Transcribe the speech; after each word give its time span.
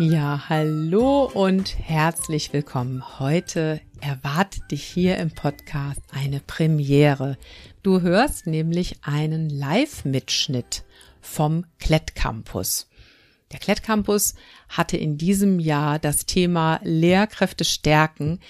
Ja, 0.00 0.48
hallo 0.48 1.24
und 1.26 1.78
herzlich 1.78 2.54
willkommen. 2.54 3.18
Heute 3.18 3.82
erwartet 4.00 4.70
dich 4.70 4.82
hier 4.82 5.18
im 5.18 5.30
Podcast 5.30 6.00
eine 6.10 6.40
Premiere. 6.40 7.36
Du 7.82 8.00
hörst 8.00 8.46
nämlich 8.46 8.96
einen 9.02 9.50
Live-Mitschnitt 9.50 10.84
vom 11.20 11.66
Klett 11.78 12.14
Campus. 12.14 12.88
Der 13.52 13.58
Klett 13.58 13.82
Campus 13.82 14.36
hatte 14.70 14.96
in 14.96 15.18
diesem 15.18 15.60
Jahr 15.60 15.98
das 15.98 16.24
Thema 16.24 16.80
Lehrkräfte 16.82 17.64
stärken 17.66 18.40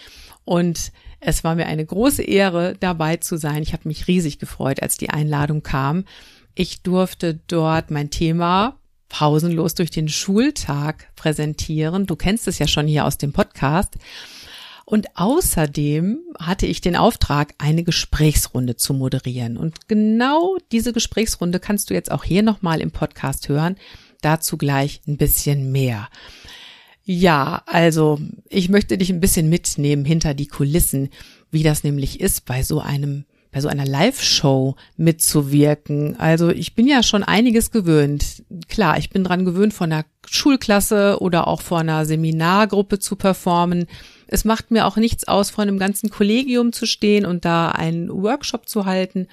und 0.44 0.92
es 1.18 1.42
war 1.42 1.56
mir 1.56 1.66
eine 1.66 1.84
große 1.84 2.22
Ehre, 2.22 2.76
dabei 2.78 3.16
zu 3.16 3.36
sein. 3.36 3.64
Ich 3.64 3.72
habe 3.72 3.88
mich 3.88 4.06
riesig 4.06 4.38
gefreut, 4.38 4.80
als 4.82 4.98
die 4.98 5.10
Einladung 5.10 5.64
kam. 5.64 6.04
Ich 6.54 6.82
durfte 6.82 7.40
dort 7.48 7.90
mein 7.90 8.10
Thema 8.10 8.79
pausenlos 9.10 9.74
durch 9.74 9.90
den 9.90 10.08
Schultag 10.08 11.14
präsentieren. 11.16 12.06
Du 12.06 12.16
kennst 12.16 12.48
es 12.48 12.58
ja 12.58 12.66
schon 12.66 12.86
hier 12.86 13.04
aus 13.04 13.18
dem 13.18 13.34
Podcast. 13.34 13.96
Und 14.86 15.06
außerdem 15.14 16.18
hatte 16.38 16.66
ich 16.66 16.80
den 16.80 16.96
Auftrag, 16.96 17.54
eine 17.58 17.84
Gesprächsrunde 17.84 18.76
zu 18.76 18.94
moderieren. 18.94 19.56
Und 19.56 19.86
genau 19.88 20.56
diese 20.72 20.92
Gesprächsrunde 20.92 21.60
kannst 21.60 21.90
du 21.90 21.94
jetzt 21.94 22.10
auch 22.10 22.24
hier 22.24 22.42
nochmal 22.42 22.80
im 22.80 22.90
Podcast 22.90 23.48
hören. 23.48 23.76
Dazu 24.22 24.56
gleich 24.56 25.00
ein 25.06 25.16
bisschen 25.16 25.70
mehr. 25.70 26.08
Ja, 27.04 27.62
also 27.66 28.18
ich 28.48 28.68
möchte 28.68 28.98
dich 28.98 29.10
ein 29.10 29.20
bisschen 29.20 29.48
mitnehmen 29.48 30.04
hinter 30.04 30.34
die 30.34 30.48
Kulissen, 30.48 31.10
wie 31.50 31.62
das 31.62 31.84
nämlich 31.84 32.20
ist 32.20 32.44
bei 32.44 32.62
so 32.62 32.80
einem 32.80 33.24
bei 33.52 33.60
so 33.60 33.68
einer 33.68 33.86
Live-Show 33.86 34.76
mitzuwirken. 34.96 36.18
Also 36.18 36.50
ich 36.50 36.74
bin 36.74 36.86
ja 36.86 37.02
schon 37.02 37.24
einiges 37.24 37.70
gewöhnt. 37.70 38.44
Klar, 38.68 38.98
ich 38.98 39.10
bin 39.10 39.24
dran 39.24 39.44
gewöhnt, 39.44 39.74
von 39.74 39.92
einer 39.92 40.04
Schulklasse 40.28 41.18
oder 41.20 41.48
auch 41.48 41.60
vor 41.60 41.80
einer 41.80 42.06
Seminargruppe 42.06 42.98
zu 43.00 43.16
performen. 43.16 43.86
Es 44.28 44.44
macht 44.44 44.70
mir 44.70 44.86
auch 44.86 44.96
nichts 44.96 45.26
aus, 45.26 45.50
vor 45.50 45.62
einem 45.62 45.78
ganzen 45.78 46.10
Kollegium 46.10 46.72
zu 46.72 46.86
stehen 46.86 47.26
und 47.26 47.44
da 47.44 47.70
einen 47.70 48.08
Workshop 48.10 48.68
zu 48.68 48.84
halten. 48.84 49.26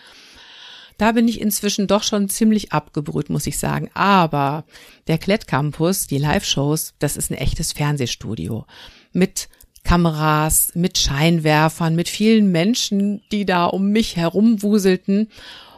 Da 0.98 1.12
bin 1.12 1.28
ich 1.28 1.40
inzwischen 1.40 1.86
doch 1.86 2.02
schon 2.02 2.28
ziemlich 2.28 2.72
abgebrüht, 2.72 3.30
muss 3.30 3.46
ich 3.46 3.60
sagen. 3.60 3.92
Aber 3.94 4.66
der 5.06 5.20
Klett 5.20 5.46
Campus, 5.46 6.08
die 6.08 6.18
Live-Shows, 6.18 6.96
das 6.98 7.18
ist 7.18 7.30
ein 7.30 7.38
echtes 7.38 7.74
Fernsehstudio 7.74 8.66
mit 9.14 9.48
Kameras, 9.88 10.72
mit 10.76 10.98
Scheinwerfern, 10.98 11.96
mit 11.96 12.10
vielen 12.10 12.52
Menschen, 12.52 13.22
die 13.32 13.46
da 13.46 13.64
um 13.68 13.92
mich 13.92 14.18
herumwuselten. 14.18 15.30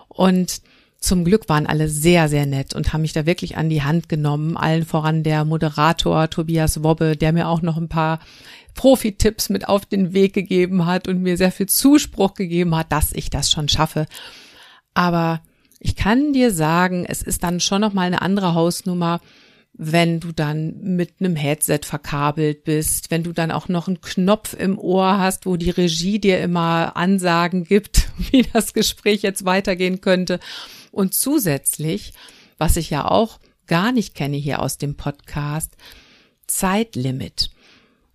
Und 0.07 0.63
zum 0.97 1.23
Glück 1.23 1.47
waren 1.47 1.67
alle 1.67 1.87
sehr, 1.87 2.27
sehr 2.27 2.47
nett 2.47 2.73
und 2.73 2.91
haben 2.91 3.03
mich 3.03 3.13
da 3.13 3.27
wirklich 3.27 3.55
an 3.55 3.69
die 3.69 3.83
Hand 3.83 4.09
genommen. 4.09 4.57
Allen 4.57 4.83
voran 4.83 5.21
der 5.21 5.45
Moderator 5.45 6.27
Tobias 6.27 6.81
Wobbe, 6.81 7.15
der 7.17 7.33
mir 7.33 7.47
auch 7.47 7.61
noch 7.61 7.77
ein 7.77 7.87
paar 7.87 8.17
Profi-Tipps 8.73 9.49
mit 9.49 9.67
auf 9.69 9.85
den 9.85 10.11
Weg 10.11 10.33
gegeben 10.33 10.87
hat 10.87 11.07
und 11.07 11.21
mir 11.21 11.37
sehr 11.37 11.51
viel 11.51 11.67
Zuspruch 11.67 12.33
gegeben 12.33 12.75
hat, 12.75 12.91
dass 12.91 13.13
ich 13.13 13.29
das 13.29 13.51
schon 13.51 13.69
schaffe. 13.69 14.07
Aber 14.95 15.43
ich 15.79 15.95
kann 15.95 16.33
dir 16.33 16.51
sagen, 16.51 17.05
es 17.07 17.21
ist 17.21 17.43
dann 17.43 17.59
schon 17.59 17.81
noch 17.81 17.93
mal 17.93 18.07
eine 18.07 18.23
andere 18.23 18.55
Hausnummer, 18.55 19.21
wenn 19.73 20.19
du 20.19 20.31
dann 20.31 20.79
mit 20.81 21.13
einem 21.19 21.35
Headset 21.35 21.81
verkabelt 21.83 22.63
bist, 22.63 23.11
wenn 23.11 23.23
du 23.23 23.31
dann 23.31 23.51
auch 23.51 23.69
noch 23.69 23.87
einen 23.87 24.01
Knopf 24.01 24.53
im 24.53 24.77
Ohr 24.77 25.19
hast, 25.19 25.45
wo 25.45 25.55
die 25.55 25.69
Regie 25.69 26.19
dir 26.19 26.39
immer 26.41 26.97
Ansagen 26.97 27.63
gibt, 27.63 28.09
wie 28.31 28.43
das 28.53 28.73
Gespräch 28.73 29.21
jetzt 29.21 29.45
weitergehen 29.45 30.01
könnte. 30.01 30.39
Und 30.91 31.13
zusätzlich, 31.13 32.13
was 32.57 32.75
ich 32.75 32.89
ja 32.89 33.05
auch 33.05 33.39
gar 33.67 33.91
nicht 33.91 34.15
kenne 34.15 34.37
hier 34.37 34.61
aus 34.61 34.77
dem 34.77 34.95
Podcast, 34.95 35.77
Zeitlimit. 36.47 37.51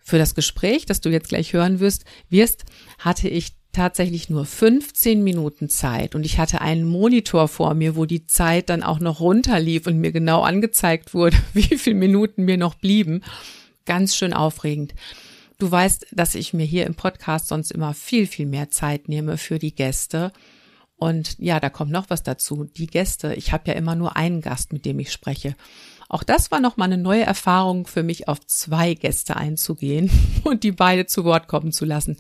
Für 0.01 0.19
das 0.19 0.35
Gespräch, 0.35 0.85
das 0.85 1.01
du 1.01 1.09
jetzt 1.09 1.29
gleich 1.29 1.55
hören 1.55 1.81
wirst, 1.81 2.05
wirst, 2.29 2.65
hatte 2.99 3.29
ich 3.29 3.55
tatsächlich 3.75 4.31
nur 4.31 4.47
15 4.47 5.23
Minuten 5.23 5.69
Zeit 5.69 6.15
und 6.15 6.25
ich 6.25 6.39
hatte 6.39 6.61
einen 6.61 6.85
Monitor 6.85 7.49
vor 7.49 7.75
mir, 7.75 7.97
wo 7.97 8.07
die 8.07 8.27
Zeit 8.27 8.71
dann 8.71 8.83
auch 8.83 9.01
noch 9.01 9.21
runterlief 9.21 9.87
und 9.87 9.99
mir 9.99 10.13
genau 10.13 10.43
angezeigt 10.43 11.13
wurde, 11.13 11.37
wie 11.53 11.77
viele 11.77 11.97
Minuten 11.97 12.45
mir 12.45 12.57
noch 12.57 12.75
blieben. 12.75 13.23
Ganz 13.85 14.17
schön 14.17 14.33
aufregend. 14.33 14.95
Du 15.59 15.71
weißt, 15.71 16.07
dass 16.13 16.35
ich 16.35 16.53
mir 16.53 16.65
hier 16.65 16.87
im 16.87 16.95
Podcast 16.95 17.49
sonst 17.49 17.71
immer 17.71 17.95
viel, 17.95 18.27
viel 18.27 18.47
mehr 18.47 18.71
Zeit 18.71 19.09
nehme 19.09 19.37
für 19.39 19.59
die 19.59 19.75
Gäste. 19.75 20.33
Und 20.97 21.37
ja, 21.39 21.61
da 21.61 21.71
kommt 21.71 21.91
noch 21.91 22.11
was 22.11 22.23
dazu. 22.23 22.65
Die 22.65 22.87
Gäste, 22.87 23.35
ich 23.35 23.53
habe 23.53 23.65
ja 23.69 23.75
immer 23.75 23.95
nur 23.95 24.17
einen 24.17 24.41
Gast, 24.41 24.73
mit 24.73 24.85
dem 24.85 24.99
ich 24.99 25.13
spreche. 25.13 25.55
Auch 26.09 26.23
das 26.23 26.51
war 26.51 26.61
nochmal 26.61 26.93
eine 26.93 27.03
neue 27.03 27.23
Erfahrung 27.23 27.87
für 27.87 28.03
mich, 28.03 28.29
auf 28.29 28.45
zwei 28.47 28.95
Gäste 28.95 29.37
einzugehen 29.37 30.11
und 30.45 30.63
die 30.65 30.73
beide 30.73 31.07
zu 31.07 31.25
Wort 31.25 31.49
kommen 31.49 31.73
zu 31.73 31.85
lassen. 31.85 32.17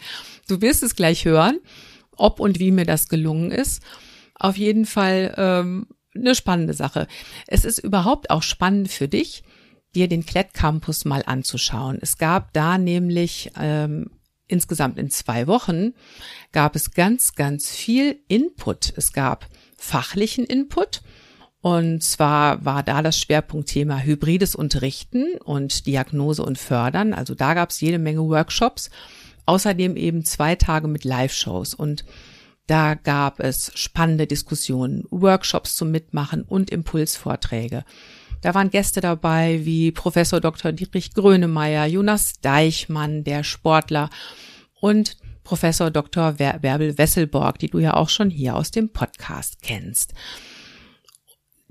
Du 0.48 0.60
wirst 0.60 0.82
es 0.82 0.96
gleich 0.96 1.24
hören, 1.24 1.60
ob 2.16 2.40
und 2.40 2.58
wie 2.58 2.70
mir 2.70 2.86
das 2.86 3.08
gelungen 3.08 3.50
ist. 3.50 3.82
Auf 4.34 4.56
jeden 4.56 4.86
Fall 4.86 5.34
ähm, 5.36 5.86
eine 6.14 6.34
spannende 6.34 6.74
Sache. 6.74 7.06
Es 7.46 7.64
ist 7.64 7.78
überhaupt 7.78 8.30
auch 8.30 8.42
spannend 8.42 8.88
für 8.88 9.08
dich, 9.08 9.42
dir 9.94 10.08
den 10.08 10.26
Klett 10.26 10.54
Campus 10.54 11.04
mal 11.04 11.22
anzuschauen. 11.26 11.98
Es 12.00 12.18
gab 12.18 12.52
da 12.52 12.78
nämlich 12.78 13.50
ähm, 13.58 14.10
insgesamt 14.46 14.98
in 14.98 15.10
zwei 15.10 15.46
Wochen 15.46 15.94
gab 16.52 16.76
es 16.76 16.92
ganz, 16.92 17.34
ganz 17.34 17.70
viel 17.70 18.20
Input. 18.28 18.92
Es 18.96 19.12
gab 19.12 19.48
fachlichen 19.76 20.44
Input, 20.44 21.02
und 21.64 22.02
zwar 22.02 22.62
war 22.66 22.82
da 22.82 23.00
das 23.00 23.18
Schwerpunktthema 23.18 24.00
hybrides 24.00 24.54
Unterrichten 24.54 25.38
und 25.42 25.86
Diagnose 25.86 26.42
und 26.42 26.58
Fördern. 26.58 27.14
Also 27.14 27.34
da 27.34 27.54
gab 27.54 27.70
es 27.70 27.80
jede 27.80 27.98
Menge 27.98 28.20
Workshops. 28.20 28.90
Außerdem 29.46 29.96
eben 29.96 30.26
zwei 30.26 30.56
Tage 30.56 30.88
mit 30.88 31.04
Live-Shows. 31.04 31.72
Und 31.72 32.04
da 32.66 32.92
gab 32.92 33.40
es 33.40 33.72
spannende 33.76 34.26
Diskussionen, 34.26 35.04
Workshops 35.10 35.74
zum 35.74 35.90
Mitmachen 35.90 36.42
und 36.42 36.68
Impulsvorträge. 36.68 37.86
Da 38.42 38.54
waren 38.54 38.68
Gäste 38.68 39.00
dabei 39.00 39.64
wie 39.64 39.90
Professor 39.90 40.42
Dr. 40.42 40.70
Dietrich 40.70 41.14
Grönemeyer, 41.14 41.86
Jonas 41.86 42.40
Deichmann, 42.42 43.24
der 43.24 43.42
Sportler 43.42 44.10
und 44.82 45.16
Professor 45.44 45.90
Dr. 45.90 46.38
Werbel 46.38 46.98
Wesselborg, 46.98 47.58
die 47.58 47.68
du 47.68 47.78
ja 47.78 47.94
auch 47.94 48.10
schon 48.10 48.28
hier 48.28 48.54
aus 48.54 48.70
dem 48.70 48.90
Podcast 48.90 49.62
kennst. 49.62 50.12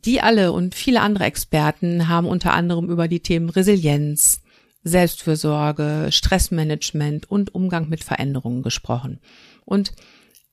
Die 0.05 0.21
alle 0.21 0.51
und 0.51 0.75
viele 0.75 1.01
andere 1.01 1.23
Experten 1.23 2.07
haben 2.09 2.27
unter 2.27 2.53
anderem 2.53 2.89
über 2.89 3.07
die 3.07 3.21
Themen 3.21 3.49
Resilienz, 3.49 4.41
Selbstfürsorge, 4.83 6.09
Stressmanagement 6.11 7.29
und 7.31 7.55
Umgang 7.55 7.87
mit 7.87 8.03
Veränderungen 8.03 8.63
gesprochen. 8.63 9.19
Und 9.63 9.93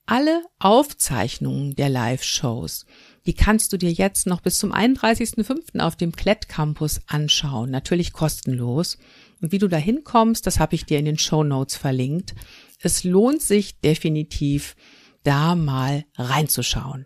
alle 0.05 0.43
Aufzeichnungen 0.59 1.75
der 1.75 1.89
Live-Shows, 1.89 2.85
die 3.25 3.33
kannst 3.33 3.71
du 3.71 3.77
dir 3.77 3.91
jetzt 3.91 4.25
noch 4.25 4.41
bis 4.41 4.57
zum 4.57 4.73
31.05. 4.73 5.79
auf 5.79 5.95
dem 5.95 6.13
Klett 6.13 6.47
Campus 6.47 7.01
anschauen, 7.07 7.69
natürlich 7.69 8.13
kostenlos. 8.13 8.97
Und 9.41 9.51
wie 9.51 9.57
du 9.57 9.67
da 9.67 9.77
hinkommst, 9.77 10.47
das 10.47 10.59
habe 10.59 10.75
ich 10.75 10.85
dir 10.85 10.97
in 10.99 11.05
den 11.05 11.17
Show 11.17 11.43
Notes 11.43 11.75
verlinkt. 11.75 12.35
Es 12.79 13.03
lohnt 13.03 13.41
sich 13.41 13.79
definitiv, 13.79 14.75
da 15.23 15.55
mal 15.55 16.05
reinzuschauen. 16.15 17.05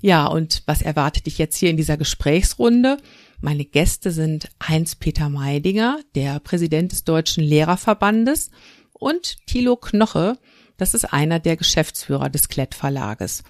Ja, 0.00 0.26
und 0.26 0.62
was 0.66 0.82
erwartet 0.82 1.26
dich 1.26 1.38
jetzt 1.38 1.56
hier 1.56 1.70
in 1.70 1.76
dieser 1.76 1.96
Gesprächsrunde? 1.96 2.98
Meine 3.40 3.64
Gäste 3.64 4.10
sind 4.10 4.48
Heinz-Peter 4.66 5.28
Meidinger, 5.28 6.00
der 6.14 6.40
Präsident 6.40 6.92
des 6.92 7.04
Deutschen 7.04 7.42
Lehrerverbandes, 7.42 8.50
und 8.92 9.46
Thilo 9.46 9.76
Knoche, 9.76 10.38
das 10.76 10.94
ist 10.94 11.12
einer 11.12 11.38
der 11.40 11.56
Geschäftsführer 11.56 12.30
des 12.30 12.48
Klett 12.48 12.74
Verlages. 12.74 13.42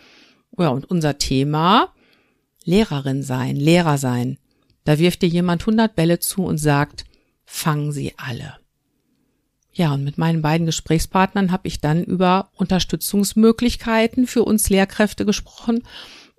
Ja, 0.59 0.69
und 0.69 0.91
unser 0.91 1.19
Thema 1.19 1.95
Lehrerin 2.65 3.23
sein, 3.23 3.57
Lehrer 3.57 3.99
sein. 3.99 4.39
Da 4.85 4.99
wirft 4.99 5.23
dir 5.23 5.29
jemand 5.29 5.63
100 5.63 5.95
Bälle 5.95 6.19
zu 6.19 6.45
und 6.45 6.59
sagt, 6.59 7.05
fangen 7.45 7.93
sie 7.93 8.15
alle. 8.17 8.57
Ja, 9.73 9.93
und 9.93 10.05
mit 10.05 10.19
meinen 10.19 10.43
beiden 10.43 10.67
Gesprächspartnern 10.67 11.53
habe 11.53 11.69
ich 11.69 11.81
dann 11.81 12.03
über 12.03 12.51
Unterstützungsmöglichkeiten 12.57 14.27
für 14.27 14.43
uns 14.43 14.71
Lehrkräfte 14.71 15.25
gesprochen 15.25 15.83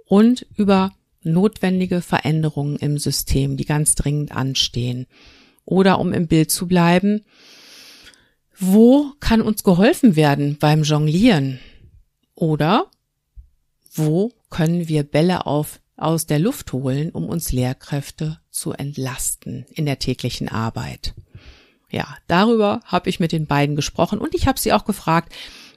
und 0.10 0.46
über 0.56 0.92
notwendige 1.22 2.02
Veränderungen 2.02 2.78
im 2.78 2.98
System, 2.98 3.56
die 3.56 3.66
ganz 3.66 3.96
dringend 3.96 4.36
anstehen. 4.36 5.06
Oder 5.66 6.00
um 6.00 6.12
im 6.14 6.28
Bild 6.28 6.50
zu 6.52 6.68
bleiben, 6.68 7.24
wo 8.58 9.14
kann 9.20 9.42
uns 9.42 9.64
geholfen 9.64 10.16
werden 10.16 10.58
beim 10.58 10.82
Jonglieren? 10.82 11.60
Oder 12.34 12.88
wo 13.94 14.34
können 14.50 14.88
wir 14.88 15.04
Bälle 15.04 15.46
auf, 15.46 15.80
aus 15.96 16.26
der 16.26 16.40
Luft 16.40 16.74
holen, 16.74 17.12
um 17.12 17.30
uns 17.30 17.52
Lehrkräfte 17.52 18.40
zu 18.50 18.74
entlasten 18.74 19.68
in 19.70 19.86
der 19.86 20.00
täglichen 20.00 20.50
Arbeit? 20.50 21.14
Ja, 21.92 22.18
darüber 22.28 22.82
habe 22.86 23.10
ich 23.10 23.20
mit 23.20 23.32
den 23.32 23.46
beiden 23.46 23.76
gesprochen 23.76 24.20
und 24.20 24.34
ich 24.34 24.48
habe 24.48 24.60
sie 24.60 24.74
auch 24.74 24.86
gefragt, 24.86 25.34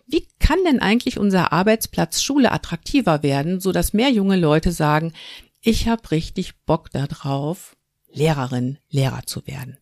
wie 0.06 0.26
kann 0.38 0.58
denn 0.64 0.80
eigentlich 0.80 1.18
unser 1.18 1.52
Arbeitsplatz 1.52 2.22
Schule 2.22 2.52
attraktiver 2.52 3.22
werden, 3.22 3.60
so 3.60 3.72
dass 3.72 3.92
mehr 3.92 4.10
junge 4.10 4.36
Leute 4.36 4.72
sagen, 4.72 5.12
ich 5.60 5.88
habe 5.88 6.10
richtig 6.10 6.54
Bock 6.66 6.90
darauf, 6.90 7.76
Lehrerin, 8.12 8.78
Lehrer 8.90 9.22
zu 9.26 9.46
werden. 9.46 9.78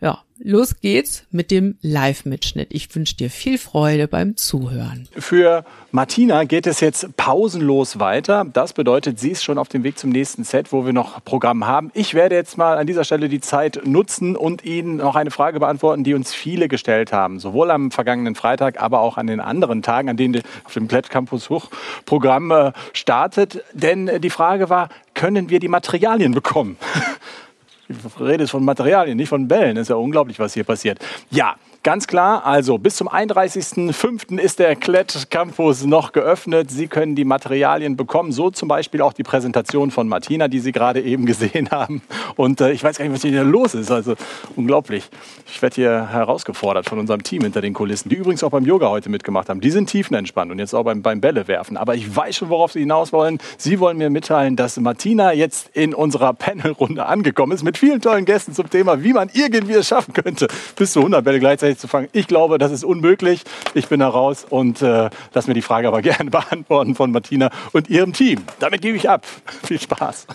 Ja, 0.00 0.22
los 0.38 0.80
geht's 0.80 1.24
mit 1.30 1.50
dem 1.50 1.78
Live-Mitschnitt. 1.80 2.68
Ich 2.72 2.94
wünsche 2.94 3.16
dir 3.16 3.30
viel 3.30 3.58
Freude 3.58 4.08
beim 4.08 4.36
Zuhören. 4.36 5.08
Für 5.16 5.64
Martina 5.92 6.44
geht 6.44 6.66
es 6.66 6.80
jetzt 6.80 7.16
pausenlos 7.16 8.00
weiter. 8.00 8.44
Das 8.52 8.72
bedeutet, 8.72 9.20
sie 9.20 9.30
ist 9.30 9.44
schon 9.44 9.56
auf 9.56 9.68
dem 9.68 9.84
Weg 9.84 9.98
zum 9.98 10.10
nächsten 10.10 10.44
Set, 10.44 10.72
wo 10.72 10.84
wir 10.84 10.92
noch 10.92 11.24
Programm 11.24 11.66
haben. 11.66 11.90
Ich 11.94 12.14
werde 12.14 12.34
jetzt 12.34 12.58
mal 12.58 12.76
an 12.76 12.86
dieser 12.86 13.04
Stelle 13.04 13.28
die 13.28 13.40
Zeit 13.40 13.82
nutzen 13.84 14.36
und 14.36 14.64
Ihnen 14.64 14.96
noch 14.96 15.14
eine 15.14 15.30
Frage 15.30 15.60
beantworten, 15.60 16.04
die 16.04 16.14
uns 16.14 16.34
viele 16.34 16.68
gestellt 16.68 17.12
haben. 17.12 17.38
Sowohl 17.38 17.70
am 17.70 17.90
vergangenen 17.90 18.34
Freitag, 18.34 18.82
aber 18.82 19.00
auch 19.00 19.16
an 19.16 19.28
den 19.28 19.40
anderen 19.40 19.82
Tagen, 19.82 20.08
an 20.08 20.16
denen 20.16 20.42
auf 20.64 20.74
dem 20.74 20.88
Plätt 20.88 21.08
Campus 21.08 21.48
Hoch 21.48 21.70
Programm 22.04 22.50
äh, 22.50 22.72
startet. 22.92 23.62
Denn 23.72 24.10
die 24.20 24.30
Frage 24.30 24.68
war, 24.68 24.88
können 25.14 25.48
wir 25.48 25.60
die 25.60 25.68
Materialien 25.68 26.32
bekommen? 26.32 26.76
Ich 27.88 28.20
rede 28.20 28.46
von 28.46 28.64
Materialien, 28.64 29.16
nicht 29.16 29.28
von 29.28 29.46
Bällen. 29.46 29.76
Das 29.76 29.82
ist 29.82 29.88
ja 29.88 29.96
unglaublich, 29.96 30.38
was 30.38 30.54
hier 30.54 30.64
passiert. 30.64 30.98
Ja, 31.30 31.56
Ganz 31.84 32.06
klar, 32.06 32.46
also 32.46 32.78
bis 32.78 32.96
zum 32.96 33.10
31.05. 33.10 34.38
ist 34.38 34.58
der 34.58 34.74
Klett 34.74 35.26
Campus 35.28 35.84
noch 35.84 36.12
geöffnet. 36.12 36.70
Sie 36.70 36.86
können 36.86 37.14
die 37.14 37.26
Materialien 37.26 37.94
bekommen, 37.94 38.32
so 38.32 38.50
zum 38.50 38.68
Beispiel 38.68 39.02
auch 39.02 39.12
die 39.12 39.22
Präsentation 39.22 39.90
von 39.90 40.08
Martina, 40.08 40.48
die 40.48 40.60
Sie 40.60 40.72
gerade 40.72 41.02
eben 41.02 41.26
gesehen 41.26 41.70
haben. 41.70 42.00
Und 42.36 42.62
äh, 42.62 42.72
ich 42.72 42.82
weiß 42.82 42.96
gar 42.96 43.04
nicht, 43.04 43.14
was 43.14 43.20
hier 43.20 43.44
los 43.44 43.74
ist. 43.74 43.90
Also 43.90 44.14
unglaublich. 44.56 45.10
Ich 45.46 45.60
werde 45.60 45.74
hier 45.74 46.08
herausgefordert 46.08 46.88
von 46.88 46.98
unserem 46.98 47.22
Team 47.22 47.42
hinter 47.42 47.60
den 47.60 47.74
Kulissen, 47.74 48.08
die 48.08 48.14
übrigens 48.14 48.42
auch 48.42 48.50
beim 48.50 48.64
Yoga 48.64 48.88
heute 48.88 49.10
mitgemacht 49.10 49.50
haben. 49.50 49.60
Die 49.60 49.70
sind 49.70 49.90
tiefenentspannt 49.90 50.50
und 50.50 50.58
jetzt 50.60 50.74
auch 50.74 50.84
beim, 50.84 51.02
beim 51.02 51.20
Bälle 51.20 51.48
werfen. 51.48 51.76
Aber 51.76 51.94
ich 51.94 52.16
weiß 52.16 52.34
schon, 52.34 52.48
worauf 52.48 52.72
Sie 52.72 52.80
hinaus 52.80 53.12
wollen. 53.12 53.36
Sie 53.58 53.78
wollen 53.78 53.98
mir 53.98 54.08
mitteilen, 54.08 54.56
dass 54.56 54.80
Martina 54.80 55.34
jetzt 55.34 55.68
in 55.74 55.92
unserer 55.92 56.32
Panelrunde 56.32 57.04
angekommen 57.04 57.52
ist 57.52 57.62
mit 57.62 57.76
vielen 57.76 58.00
tollen 58.00 58.24
Gästen 58.24 58.54
zum 58.54 58.70
Thema, 58.70 59.02
wie 59.02 59.12
man 59.12 59.28
irgendwie 59.34 59.74
es 59.74 59.88
schaffen 59.88 60.14
könnte, 60.14 60.48
bis 60.76 60.92
zu 60.92 61.00
100 61.00 61.22
Bälle 61.22 61.40
gleichzeitig 61.40 61.73
zu 61.76 61.88
fangen. 61.88 62.08
Ich 62.12 62.26
glaube, 62.26 62.58
das 62.58 62.72
ist 62.72 62.84
unmöglich. 62.84 63.42
Ich 63.74 63.88
bin 63.88 64.00
da 64.00 64.08
raus 64.08 64.46
und 64.48 64.82
äh, 64.82 65.10
lass 65.32 65.46
mir 65.46 65.54
die 65.54 65.62
Frage 65.62 65.88
aber 65.88 66.02
gerne 66.02 66.30
beantworten 66.30 66.94
von 66.94 67.10
Martina 67.10 67.50
und 67.72 67.88
ihrem 67.88 68.12
Team. 68.12 68.42
Damit 68.58 68.82
gebe 68.82 68.96
ich 68.96 69.08
ab. 69.08 69.26
Viel 69.64 69.80
Spaß. 69.80 70.26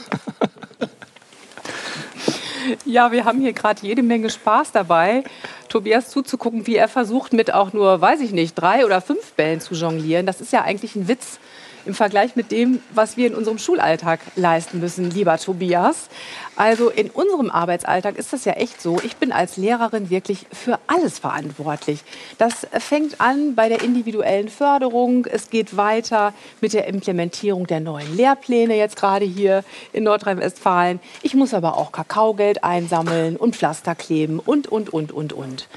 Ja, 2.85 3.11
wir 3.11 3.25
haben 3.25 3.41
hier 3.41 3.53
gerade 3.53 3.81
jede 3.81 4.03
Menge 4.03 4.29
Spaß 4.29 4.71
dabei, 4.71 5.23
Tobias 5.69 6.09
zuzugucken, 6.09 6.67
wie 6.67 6.75
er 6.75 6.87
versucht, 6.87 7.33
mit 7.33 7.53
auch 7.53 7.73
nur, 7.73 7.99
weiß 7.99 8.21
ich 8.21 8.31
nicht, 8.31 8.53
drei 8.55 8.85
oder 8.85 9.01
fünf 9.01 9.33
Bällen 9.33 9.59
zu 9.59 9.73
jonglieren. 9.73 10.25
Das 10.25 10.41
ist 10.41 10.53
ja 10.53 10.61
eigentlich 10.61 10.95
ein 10.95 11.07
Witz 11.07 11.39
im 11.85 11.93
Vergleich 11.93 12.35
mit 12.35 12.51
dem, 12.51 12.81
was 12.93 13.17
wir 13.17 13.27
in 13.27 13.35
unserem 13.35 13.57
Schulalltag 13.57 14.19
leisten 14.35 14.79
müssen, 14.79 15.09
lieber 15.09 15.37
Tobias. 15.37 16.09
Also 16.55 16.89
in 16.89 17.09
unserem 17.09 17.49
Arbeitsalltag 17.49 18.17
ist 18.17 18.33
das 18.33 18.45
ja 18.45 18.53
echt 18.53 18.81
so. 18.81 18.99
Ich 19.03 19.15
bin 19.15 19.31
als 19.31 19.57
Lehrerin 19.57 20.09
wirklich 20.09 20.45
für 20.51 20.79
alles 20.87 21.19
verantwortlich. 21.19 22.01
Das 22.37 22.67
fängt 22.79 23.21
an 23.21 23.55
bei 23.55 23.69
der 23.69 23.81
individuellen 23.81 24.49
Förderung. 24.49 25.25
Es 25.25 25.49
geht 25.49 25.77
weiter 25.77 26.33
mit 26.59 26.73
der 26.73 26.87
Implementierung 26.87 27.65
der 27.65 27.79
neuen 27.79 28.15
Lehrpläne 28.15 28.75
jetzt 28.75 28.97
gerade 28.97 29.25
hier 29.25 29.63
in 29.93 30.03
Nordrhein-Westfalen. 30.03 30.99
Ich 31.21 31.33
muss 31.33 31.53
aber 31.53 31.77
auch 31.77 31.91
Kakaogeld 31.91 32.63
einsammeln 32.63 33.37
und 33.37 33.55
Pflaster 33.55 33.95
kleben 33.95 34.39
und, 34.39 34.67
und, 34.67 34.91
und, 34.91 35.11
und, 35.11 35.33
und. 35.33 35.67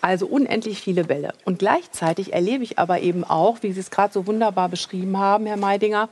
Also 0.00 0.26
unendlich 0.26 0.80
viele 0.80 1.04
Bälle. 1.04 1.32
Und 1.44 1.58
gleichzeitig 1.58 2.32
erlebe 2.32 2.62
ich 2.62 2.78
aber 2.78 3.00
eben 3.00 3.24
auch, 3.24 3.62
wie 3.62 3.72
Sie 3.72 3.80
es 3.80 3.90
gerade 3.90 4.12
so 4.12 4.26
wunderbar 4.26 4.68
beschrieben 4.68 5.18
haben, 5.18 5.46
Herr 5.46 5.56
Meidinger, 5.56 6.08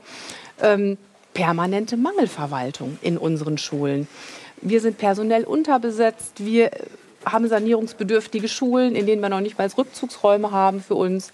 ähm, 0.61 0.97
permanente 1.33 1.97
Mangelverwaltung 1.97 2.97
in 3.01 3.17
unseren 3.17 3.57
Schulen. 3.57 4.07
Wir 4.61 4.81
sind 4.81 4.97
personell 4.97 5.43
unterbesetzt, 5.43 6.43
wir 6.43 6.71
haben 7.25 7.47
sanierungsbedürftige 7.47 8.47
Schulen, 8.47 8.95
in 8.95 9.05
denen 9.05 9.21
wir 9.21 9.29
noch 9.29 9.41
nicht 9.41 9.57
mal 9.57 9.67
Rückzugsräume 9.67 10.51
haben 10.51 10.81
für 10.81 10.95
uns. 10.95 11.31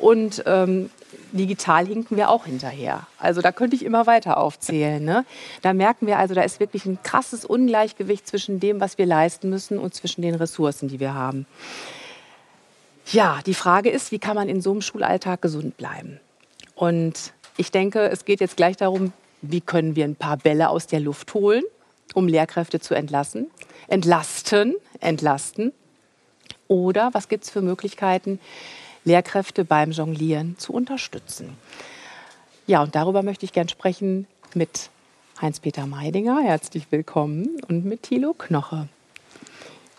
Und 0.00 0.42
ähm, 0.46 0.90
digital 1.32 1.86
hinken 1.86 2.16
wir 2.16 2.30
auch 2.30 2.46
hinterher. 2.46 3.06
Also 3.18 3.40
da 3.40 3.52
könnte 3.52 3.76
ich 3.76 3.84
immer 3.84 4.06
weiter 4.06 4.38
aufzählen. 4.38 5.04
Ne? 5.04 5.24
Da 5.62 5.72
merken 5.72 6.06
wir 6.06 6.18
also, 6.18 6.34
da 6.34 6.42
ist 6.42 6.60
wirklich 6.60 6.86
ein 6.86 6.98
krasses 7.02 7.44
Ungleichgewicht 7.44 8.26
zwischen 8.26 8.60
dem, 8.60 8.80
was 8.80 8.98
wir 8.98 9.06
leisten 9.06 9.50
müssen 9.50 9.78
und 9.78 9.94
zwischen 9.94 10.22
den 10.22 10.34
Ressourcen, 10.34 10.88
die 10.88 11.00
wir 11.00 11.14
haben. 11.14 11.46
Ja, 13.12 13.40
die 13.44 13.54
Frage 13.54 13.90
ist, 13.90 14.12
wie 14.12 14.18
kann 14.18 14.36
man 14.36 14.48
in 14.48 14.60
so 14.60 14.70
einem 14.70 14.82
Schulalltag 14.82 15.42
gesund 15.42 15.76
bleiben? 15.76 16.20
Und 16.74 17.32
ich 17.56 17.70
denke, 17.70 18.08
es 18.08 18.24
geht 18.24 18.40
jetzt 18.40 18.56
gleich 18.56 18.76
darum, 18.76 19.12
wie 19.42 19.60
können 19.60 19.96
wir 19.96 20.04
ein 20.04 20.16
paar 20.16 20.36
Bälle 20.36 20.68
aus 20.68 20.86
der 20.86 21.00
Luft 21.00 21.34
holen, 21.34 21.64
um 22.14 22.28
Lehrkräfte 22.28 22.80
zu 22.80 22.94
entlassen, 22.94 23.50
entlasten, 23.88 24.76
entlasten. 25.00 25.72
Oder 26.68 27.10
was 27.12 27.28
gibt 27.28 27.44
es 27.44 27.50
für 27.50 27.62
Möglichkeiten, 27.62 28.38
Lehrkräfte 29.04 29.64
beim 29.64 29.92
Jonglieren 29.92 30.56
zu 30.58 30.72
unterstützen. 30.72 31.56
Ja, 32.66 32.82
und 32.82 32.94
darüber 32.94 33.22
möchte 33.22 33.44
ich 33.44 33.52
gern 33.52 33.68
sprechen 33.68 34.26
mit 34.54 34.90
Heinz-Peter 35.40 35.86
Meidinger, 35.86 36.40
herzlich 36.42 36.86
willkommen, 36.90 37.60
und 37.68 37.84
mit 37.84 38.02
Thilo 38.02 38.34
Knoche. 38.34 38.88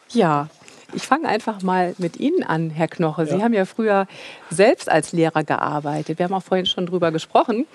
Ja, 0.09 0.49
ich 0.93 1.03
fange 1.03 1.27
einfach 1.27 1.61
mal 1.61 1.95
mit 1.97 2.19
Ihnen 2.19 2.43
an, 2.43 2.69
Herr 2.69 2.87
Knoche. 2.87 3.25
Sie 3.25 3.37
ja. 3.37 3.41
haben 3.41 3.53
ja 3.53 3.65
früher 3.65 4.07
selbst 4.49 4.89
als 4.89 5.13
Lehrer 5.13 5.43
gearbeitet. 5.43 6.19
Wir 6.19 6.25
haben 6.25 6.33
auch 6.33 6.43
vorhin 6.43 6.65
schon 6.65 6.85
drüber 6.85 7.11
gesprochen. 7.11 7.65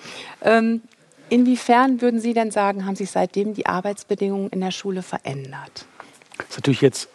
Ähm, 0.41 0.81
inwiefern 1.29 2.01
würden 2.01 2.19
Sie 2.19 2.33
denn 2.33 2.51
sagen, 2.51 2.85
haben 2.85 2.95
sich 2.95 3.11
seitdem 3.11 3.53
die 3.53 3.65
Arbeitsbedingungen 3.65 4.49
in 4.49 4.61
der 4.61 4.71
Schule 4.71 5.01
verändert? 5.01 5.85
Das 6.37 6.49
ist 6.49 6.57
natürlich 6.57 6.81
jetzt 6.81 7.09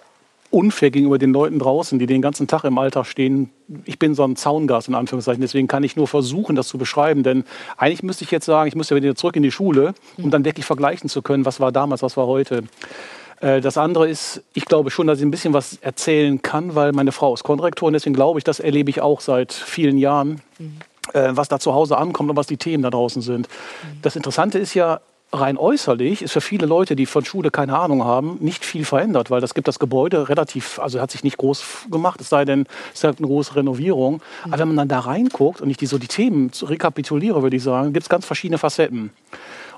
unfair 0.53 0.91
gegenüber 0.91 1.19
den 1.19 1.33
Leuten 1.33 1.59
draußen, 1.59 1.99
die 1.99 2.07
den 2.07 2.21
ganzen 2.21 2.47
Tag 2.47 2.65
im 2.65 2.77
Alltag 2.77 3.07
stehen. 3.07 3.51
Ich 3.85 3.99
bin 3.99 4.15
so 4.15 4.23
ein 4.23 4.37
Zaungast 4.37 4.87
in 4.87 4.95
Anführungszeichen, 4.95 5.41
deswegen 5.41 5.67
kann 5.67 5.83
ich 5.83 5.97
nur 5.97 6.07
versuchen, 6.07 6.55
das 6.57 6.69
zu 6.69 6.77
beschreiben. 6.77 7.23
Denn 7.23 7.45
eigentlich 7.79 8.03
müsste 8.03 8.25
ich 8.25 8.31
jetzt 8.31 8.45
sagen, 8.45 8.69
ich 8.69 8.75
müsste 8.75 8.95
wieder 8.95 9.15
zurück 9.15 9.35
in 9.37 9.43
die 9.43 9.51
Schule, 9.51 9.95
um 10.19 10.31
dann 10.31 10.45
wirklich 10.45 10.67
vergleichen 10.67 11.09
zu 11.09 11.23
können, 11.23 11.47
was 11.47 11.59
war 11.59 11.73
damals, 11.73 12.03
was 12.03 12.19
war 12.19 12.27
heute. 12.27 12.65
Äh, 13.41 13.63
das 13.63 13.79
andere 13.79 14.09
ist, 14.09 14.43
ich 14.53 14.67
glaube 14.67 14.91
schon, 14.91 15.07
dass 15.07 15.19
ich 15.19 15.25
ein 15.25 15.31
bisschen 15.31 15.55
was 15.55 15.79
erzählen 15.79 16.43
kann, 16.43 16.75
weil 16.75 16.93
meine 16.93 17.13
Frau 17.13 17.33
ist 17.33 17.45
Konrektorin, 17.45 17.95
deswegen 17.95 18.15
glaube 18.15 18.39
ich, 18.39 18.45
das 18.45 18.61
erlebe 18.61 18.91
ich 18.91 19.01
auch 19.01 19.21
seit 19.21 19.55
vielen 19.55 19.97
Jahren, 19.97 20.43
mhm. 20.59 20.77
was 21.13 21.49
da 21.49 21.59
zu 21.59 21.73
Hause 21.73 21.97
ankommt 21.97 22.29
und 22.29 22.37
was 22.37 22.47
die 22.47 22.59
Themen 22.59 22.83
da 22.83 22.91
draußen 22.91 23.23
sind. 23.23 23.49
Mhm. 23.49 24.03
Das 24.03 24.17
Interessante 24.17 24.59
ist 24.59 24.75
ja, 24.75 25.01
rein 25.33 25.57
äußerlich 25.57 26.23
ist 26.23 26.33
für 26.33 26.41
viele 26.41 26.67
Leute, 26.67 26.95
die 26.95 27.07
von 27.07 27.25
Schule 27.25 27.51
keine 27.51 27.79
Ahnung 27.79 28.05
haben, 28.05 28.37
nicht 28.41 28.65
viel 28.65 28.85
verändert, 28.85 29.31
weil 29.31 29.41
das 29.41 29.55
gibt 29.55 29.67
das 29.67 29.79
Gebäude 29.79 30.29
relativ, 30.29 30.79
also 30.79 31.01
hat 31.01 31.11
sich 31.11 31.25
nicht 31.25 31.39
groß 31.39 31.87
gemacht, 31.91 32.21
es 32.21 32.29
sei 32.29 32.45
denn, 32.45 32.67
es 32.95 33.03
hat 33.03 33.19
eine 33.19 33.27
große 33.27 33.57
Renovierung. 33.57 34.15
Mhm. 34.15 34.21
Aber 34.53 34.59
wenn 34.59 34.69
man 34.69 34.77
dann 34.77 34.89
da 34.89 35.01
reinguckt 35.01 35.61
und 35.61 35.71
ich 35.71 35.77
die, 35.77 35.87
so 35.87 35.99
die 35.99 36.09
Themen 36.09 36.51
rekapituliere, 36.63 37.43
würde 37.43 37.57
ich 37.57 37.63
sagen, 37.63 37.93
gibt 37.93 38.05
es 38.05 38.11
ganz 38.11 38.27
verschiedene 38.27 38.59
Facetten. 38.59 39.11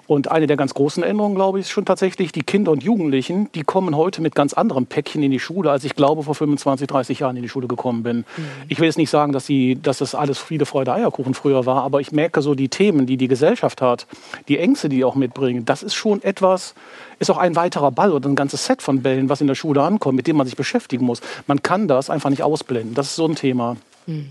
Und 0.06 0.30
eine 0.30 0.46
der 0.46 0.56
ganz 0.56 0.75
großen 0.75 1.02
Änderungen, 1.02 1.34
glaube 1.34 1.58
ich, 1.58 1.66
ist 1.66 1.70
schon 1.70 1.84
tatsächlich, 1.84 2.32
die 2.32 2.42
Kinder 2.42 2.73
und 2.73 2.82
Jugendlichen, 2.82 3.50
die 3.52 3.62
kommen 3.62 3.96
heute 3.96 4.20
mit 4.23 4.34
ganz 4.34 4.52
anderem 4.52 4.87
Päckchen 4.87 5.23
in 5.23 5.30
die 5.30 5.40
Schule, 5.40 5.70
als 5.70 5.84
ich 5.84 5.94
glaube, 5.94 6.23
vor 6.23 6.34
25, 6.34 6.87
30 6.87 7.18
Jahren 7.20 7.37
in 7.37 7.42
die 7.42 7.49
Schule 7.49 7.68
gekommen 7.68 8.02
bin. 8.02 8.18
Mhm. 8.18 8.25
Ich 8.68 8.78
will 8.80 8.87
jetzt 8.87 8.99
nicht 8.99 9.11
sagen, 9.11 9.32
dass, 9.32 9.46
die, 9.46 9.80
dass 9.80 9.99
das 9.99 10.14
alles 10.14 10.38
Friede, 10.38 10.66
Freude, 10.66 10.92
Eierkuchen 10.92 11.34
früher 11.34 11.66
war, 11.66 11.82
aber 11.82 12.00
ich 12.00 12.12
merke 12.12 12.42
so 12.42 12.54
die 12.54 12.68
Themen, 12.68 13.06
die 13.06 13.16
die 13.16 13.28
Gesellschaft 13.28 13.80
hat, 13.80 14.06
die 14.49 14.58
Ängste, 14.58 14.88
die 14.88 14.94
die 14.94 15.04
auch 15.04 15.14
mitbringen, 15.14 15.64
das 15.64 15.82
ist 15.82 15.94
schon 15.94 16.23
etwas, 16.23 16.75
ist 17.18 17.30
auch 17.30 17.37
ein 17.37 17.56
weiterer 17.56 17.90
Ball 17.90 18.12
oder 18.12 18.28
ein 18.28 18.37
ganzes 18.37 18.64
Set 18.64 18.82
von 18.82 19.02
Bällen, 19.02 19.28
was 19.28 19.40
in 19.40 19.46
der 19.46 19.54
Schule 19.54 19.82
ankommt, 19.82 20.16
mit 20.16 20.26
dem 20.26 20.37
man 20.37 20.46
sich 20.46 20.56
beschäftigen 20.56 21.04
muss. 21.04 21.20
Man 21.46 21.62
kann 21.62 21.88
das 21.88 22.11
einfach 22.11 22.30
nicht 22.30 22.42
ausblenden. 22.42 22.94
Das 22.94 23.08
ist 23.08 23.16
so 23.16 23.26
ein 23.26 23.34
Thema. 23.34 23.76
Mhm. 24.06 24.30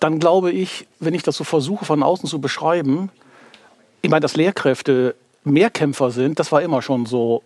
Dann 0.00 0.18
glaube 0.18 0.52
ich, 0.52 0.86
wenn 1.00 1.14
ich 1.14 1.22
das 1.22 1.36
so 1.36 1.44
versuche 1.44 1.84
von 1.84 2.02
außen 2.02 2.28
zu 2.28 2.40
beschreiben, 2.40 3.10
ich 4.06 4.10
meine, 4.10 4.20
dass 4.20 4.36
Lehrkräfte 4.36 5.16
Mehrkämpfer 5.42 6.12
sind, 6.12 6.38
das 6.38 6.52
war 6.52 6.62
immer 6.62 6.80
schon 6.80 7.06
so 7.06 7.42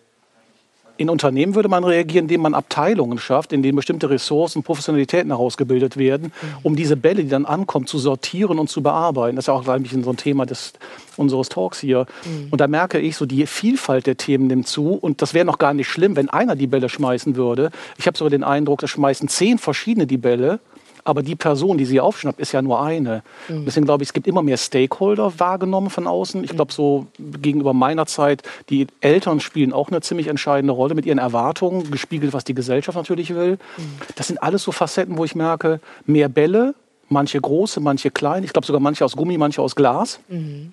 In 0.98 1.08
Unternehmen 1.08 1.54
würde 1.54 1.70
man 1.70 1.84
reagieren, 1.84 2.24
indem 2.24 2.42
man 2.42 2.52
Abteilungen 2.52 3.16
schafft, 3.16 3.54
in 3.54 3.62
denen 3.62 3.76
bestimmte 3.76 4.10
Ressourcen, 4.10 4.62
Professionalitäten 4.62 5.30
herausgebildet 5.30 5.96
werden, 5.96 6.30
um 6.62 6.76
diese 6.76 6.98
Bälle, 6.98 7.22
die 7.22 7.30
dann 7.30 7.46
ankommen, 7.46 7.86
zu 7.86 7.98
sortieren 7.98 8.58
und 8.58 8.68
zu 8.68 8.82
bearbeiten. 8.82 9.36
Das 9.36 9.44
ist 9.44 9.46
ja 9.46 9.54
auch 9.54 9.66
eigentlich 9.66 10.04
so 10.04 10.10
ein 10.10 10.18
Thema 10.18 10.44
des, 10.44 10.74
unseres 11.16 11.48
Talks 11.48 11.80
hier. 11.80 12.00
Mhm. 12.26 12.48
Und 12.50 12.60
da 12.60 12.66
merke 12.66 12.98
ich, 12.98 13.16
so 13.16 13.24
die 13.24 13.46
Vielfalt 13.46 14.06
der 14.06 14.18
Themen 14.18 14.46
nimmt 14.46 14.68
zu. 14.68 14.92
Und 14.92 15.22
das 15.22 15.32
wäre 15.32 15.46
noch 15.46 15.56
gar 15.56 15.72
nicht 15.72 15.88
schlimm, 15.88 16.14
wenn 16.16 16.28
einer 16.28 16.56
die 16.56 16.66
Bälle 16.66 16.90
schmeißen 16.90 17.36
würde. 17.36 17.70
Ich 17.96 18.06
habe 18.06 18.18
sogar 18.18 18.30
den 18.30 18.44
Eindruck, 18.44 18.80
das 18.80 18.90
schmeißen 18.90 19.28
zehn 19.28 19.56
verschiedene 19.56 20.06
die 20.06 20.18
Bälle 20.18 20.60
aber 21.04 21.22
die 21.22 21.36
Person, 21.36 21.78
die 21.78 21.84
sie 21.84 22.00
aufschnappt, 22.00 22.40
ist 22.40 22.52
ja 22.52 22.62
nur 22.62 22.82
eine. 22.82 23.22
Mhm. 23.48 23.64
Deswegen 23.64 23.86
glaube 23.86 24.02
ich, 24.02 24.10
es 24.10 24.12
gibt 24.12 24.26
immer 24.26 24.42
mehr 24.42 24.56
Stakeholder 24.56 25.38
wahrgenommen 25.38 25.90
von 25.90 26.06
außen. 26.06 26.44
Ich 26.44 26.50
glaube, 26.50 26.72
so 26.72 27.06
gegenüber 27.18 27.72
meiner 27.72 28.06
Zeit, 28.06 28.42
die 28.68 28.86
Eltern 29.00 29.40
spielen 29.40 29.72
auch 29.72 29.88
eine 29.88 30.00
ziemlich 30.00 30.28
entscheidende 30.28 30.72
Rolle 30.72 30.94
mit 30.94 31.06
ihren 31.06 31.18
Erwartungen, 31.18 31.90
gespiegelt, 31.90 32.32
was 32.32 32.44
die 32.44 32.54
Gesellschaft 32.54 32.96
natürlich 32.96 33.34
will. 33.34 33.58
Mhm. 33.76 33.82
Das 34.16 34.28
sind 34.28 34.42
alles 34.42 34.62
so 34.62 34.72
Facetten, 34.72 35.16
wo 35.16 35.24
ich 35.24 35.34
merke, 35.34 35.80
mehr 36.06 36.28
Bälle, 36.28 36.74
manche 37.08 37.40
große, 37.40 37.80
manche 37.80 38.10
klein. 38.10 38.44
Ich 38.44 38.52
glaube 38.52 38.66
sogar 38.66 38.80
manche 38.80 39.04
aus 39.04 39.16
Gummi, 39.16 39.36
manche 39.36 39.60
aus 39.60 39.76
Glas. 39.76 40.20
Mhm. 40.28 40.72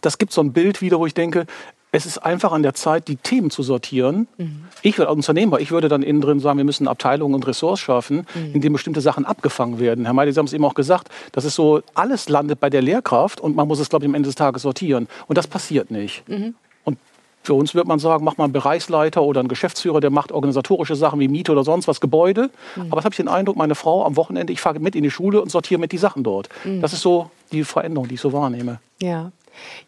Das 0.00 0.18
gibt 0.18 0.32
so 0.32 0.40
ein 0.40 0.52
Bild 0.52 0.80
wieder, 0.80 0.98
wo 0.98 1.06
ich 1.06 1.14
denke, 1.14 1.46
es 1.92 2.04
ist 2.04 2.18
einfach 2.18 2.52
an 2.52 2.62
der 2.62 2.74
Zeit, 2.74 3.08
die 3.08 3.16
Themen 3.16 3.50
zu 3.50 3.62
sortieren. 3.62 4.28
Mhm. 4.36 4.64
Ich 4.82 5.00
als 5.00 5.08
Unternehmer, 5.08 5.60
ich 5.60 5.70
würde 5.70 5.88
dann 5.88 6.02
innen 6.02 6.20
drin 6.20 6.40
sagen, 6.40 6.58
wir 6.58 6.64
müssen 6.64 6.88
Abteilungen 6.88 7.34
und 7.34 7.46
Ressorts 7.46 7.80
schaffen, 7.80 8.26
mhm. 8.34 8.54
in 8.54 8.60
denen 8.60 8.72
bestimmte 8.74 9.00
Sachen 9.00 9.24
abgefangen 9.24 9.78
werden. 9.78 10.04
Herr 10.04 10.14
Meide, 10.14 10.32
Sie 10.32 10.38
haben 10.38 10.46
es 10.46 10.52
eben 10.52 10.64
auch 10.64 10.74
gesagt, 10.74 11.08
das 11.32 11.44
ist 11.44 11.54
so, 11.54 11.80
alles 11.94 12.28
landet 12.28 12.60
bei 12.60 12.70
der 12.70 12.82
Lehrkraft 12.82 13.40
und 13.40 13.56
man 13.56 13.66
muss 13.66 13.78
es, 13.78 13.88
glaube 13.88 14.04
ich, 14.04 14.08
am 14.08 14.14
Ende 14.14 14.28
des 14.28 14.34
Tages 14.34 14.62
sortieren. 14.62 15.08
Und 15.26 15.38
das 15.38 15.46
passiert 15.46 15.90
nicht. 15.90 16.28
Mhm. 16.28 16.54
Und 16.84 16.98
für 17.42 17.54
uns 17.54 17.74
wird 17.74 17.86
man 17.86 17.98
sagen, 17.98 18.24
macht 18.24 18.38
mal 18.38 18.44
einen 18.44 18.52
Bereichsleiter 18.52 19.22
oder 19.22 19.40
einen 19.40 19.48
Geschäftsführer, 19.48 20.00
der 20.00 20.10
macht 20.10 20.32
organisatorische 20.32 20.96
Sachen 20.96 21.20
wie 21.20 21.28
Miete 21.28 21.52
oder 21.52 21.64
sonst 21.64 21.88
was, 21.88 22.00
Gebäude. 22.00 22.50
Mhm. 22.74 22.82
Aber 22.82 22.96
das 22.96 23.04
habe 23.04 23.12
ich 23.12 23.18
den 23.18 23.28
Eindruck, 23.28 23.56
meine 23.56 23.74
Frau 23.74 24.04
am 24.04 24.16
Wochenende, 24.16 24.52
ich 24.52 24.60
fahre 24.60 24.80
mit 24.80 24.96
in 24.96 25.02
die 25.02 25.10
Schule 25.10 25.40
und 25.40 25.50
sortiere 25.50 25.80
mit 25.80 25.92
die 25.92 25.98
Sachen 25.98 26.24
dort. 26.24 26.48
Mhm. 26.64 26.82
Das 26.82 26.92
ist 26.92 27.00
so 27.00 27.30
die 27.52 27.64
Veränderung, 27.64 28.08
die 28.08 28.14
ich 28.14 28.20
so 28.20 28.32
wahrnehme. 28.32 28.80
Ja. 29.00 29.30